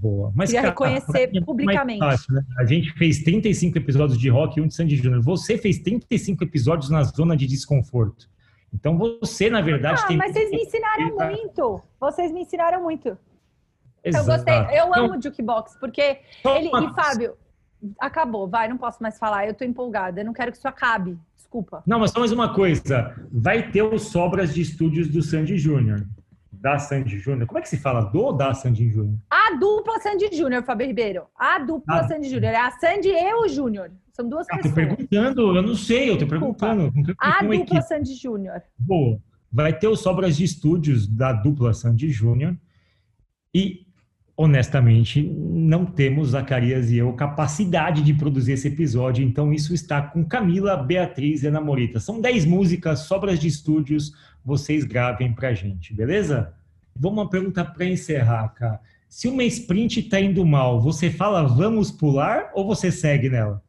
[0.00, 0.32] Boa.
[0.34, 1.98] Mas, Queria cara, reconhecer é publicamente.
[1.98, 2.42] Fácil, né?
[2.56, 5.22] A gente fez 35 episódios de rock e um de Sandy Júnior.
[5.22, 8.28] Você fez 35 episódios na zona de desconforto.
[8.72, 10.16] Então você, na verdade, ah, tem.
[10.16, 11.82] Mas vocês me ensinaram muito.
[11.98, 13.18] Vocês me ensinaram muito.
[14.04, 14.30] Exato.
[14.30, 14.54] Eu gostei.
[14.54, 16.68] Eu então, amo o Jukebox, porque ele.
[16.68, 17.34] E Fábio,
[17.98, 19.48] acabou, vai, não posso mais falar.
[19.48, 20.20] Eu tô empolgada.
[20.20, 21.18] Eu não quero que isso acabe.
[21.34, 21.82] Desculpa.
[21.86, 23.16] Não, mas só mais uma coisa.
[23.32, 26.06] Vai ter os sobras de estúdios do Sandy Júnior
[26.60, 27.46] da Sandy Júnior.
[27.46, 28.00] Como é que se fala?
[28.00, 29.18] Do ou da Sandy Júnior?
[29.30, 31.24] A dupla Sandy Júnior, Fábio Ribeiro.
[31.38, 32.08] A dupla ah.
[32.08, 32.52] Sandy Júnior.
[32.52, 33.90] É a Sandy e o Júnior.
[34.12, 34.74] São duas ah, pessoas.
[34.74, 36.92] Tô perguntando, eu não sei, eu tô perguntando.
[37.18, 37.82] A dupla equipe.
[37.82, 38.62] Sandy Júnior.
[38.78, 39.20] Boa.
[39.50, 42.56] Vai ter os sobras de estúdios da dupla Sandy Júnior.
[43.54, 43.86] E
[44.38, 50.24] honestamente, não temos, Zacarias e eu, capacidade de produzir esse episódio, então isso está com
[50.24, 51.98] Camila, Beatriz e Ana Morita.
[51.98, 54.12] São 10 músicas, sobras de estúdios,
[54.48, 56.54] vocês gravem pra gente, beleza?
[56.96, 58.80] Vamos uma pergunta para encerrar, cara.
[59.06, 63.62] Se uma sprint tá indo mal, você fala vamos pular ou você segue nela?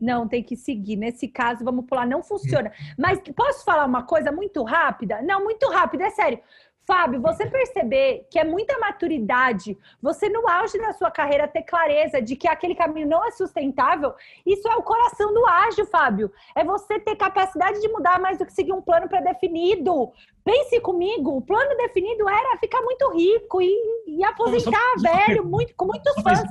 [0.00, 0.96] Não, tem que seguir.
[0.96, 2.06] Nesse caso, vamos pular.
[2.06, 2.70] Não funciona.
[2.96, 5.22] Mas posso falar uma coisa muito rápida?
[5.22, 6.38] Não, muito rápida, é sério.
[6.86, 12.20] Fábio, você perceber que é muita maturidade, você no auge da sua carreira ter clareza
[12.20, 14.12] de que aquele caminho não é sustentável,
[14.44, 16.30] isso é o coração do ágil, Fábio.
[16.54, 20.12] É você ter capacidade de mudar mais do que seguir um plano pré-definido.
[20.44, 23.74] Pense comigo, o plano definido era ficar muito rico e,
[24.06, 26.42] e aposentar velho, muito, com muitos fãs.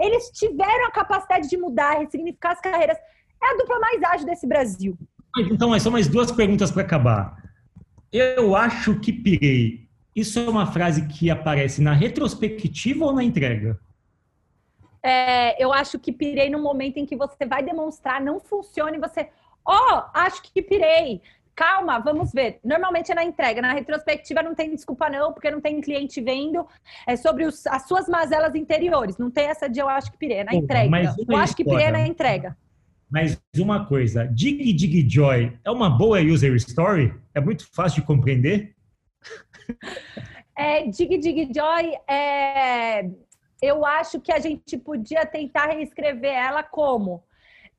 [0.00, 2.96] Eles tiveram a capacidade de mudar, ressignificar as carreiras.
[3.42, 4.96] É a dupla mais ágil desse Brasil.
[5.36, 7.43] Então, só mais duas perguntas para acabar.
[8.16, 9.88] Eu acho que pirei.
[10.14, 13.76] Isso é uma frase que aparece na retrospectiva ou na entrega?
[15.02, 19.00] É, eu acho que pirei no momento em que você vai demonstrar, não funciona e
[19.00, 19.28] você,
[19.66, 21.20] ó, oh, acho que pirei.
[21.56, 22.60] Calma, vamos ver.
[22.64, 26.66] Normalmente é na entrega, na retrospectiva não tem desculpa não, porque não tem cliente vendo.
[27.08, 29.18] É sobre os, as suas mazelas interiores.
[29.18, 30.88] Não tem essa de eu acho que pirei, é na entrega.
[30.88, 32.56] Mas eu acho que pirei é na entrega.
[33.14, 37.14] Mas uma coisa, Dig Dig Joy é uma boa user story?
[37.32, 38.74] É muito fácil de compreender?
[40.56, 43.08] É, Dig Dig Joy, é,
[43.62, 47.22] eu acho que a gente podia tentar reescrever ela como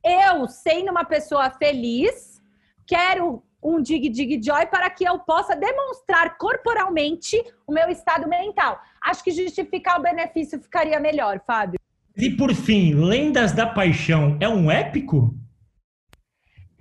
[0.02, 2.42] eu, sendo uma pessoa feliz,
[2.86, 8.80] quero um Dig Dig Joy para que eu possa demonstrar corporalmente o meu estado mental.
[9.02, 11.75] Acho que justificar o benefício ficaria melhor, Fábio.
[12.16, 15.34] E por fim, Lendas da Paixão é um épico?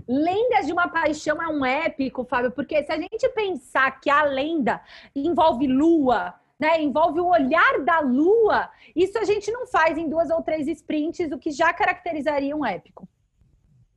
[0.08, 4.24] Lendas de uma Paixão é um épico, Fábio, porque se a gente pensar que a
[4.24, 4.80] lenda
[5.14, 10.30] envolve lua, né, envolve o olhar da lua, isso a gente não faz em duas
[10.30, 13.08] ou três sprints, o que já caracterizaria um épico.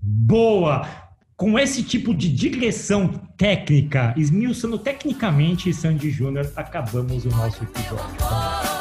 [0.01, 0.89] Boa!
[1.37, 8.78] Com esse tipo de digressão técnica, esmiuçando tecnicamente Sandy Júnior, acabamos o nosso episódio.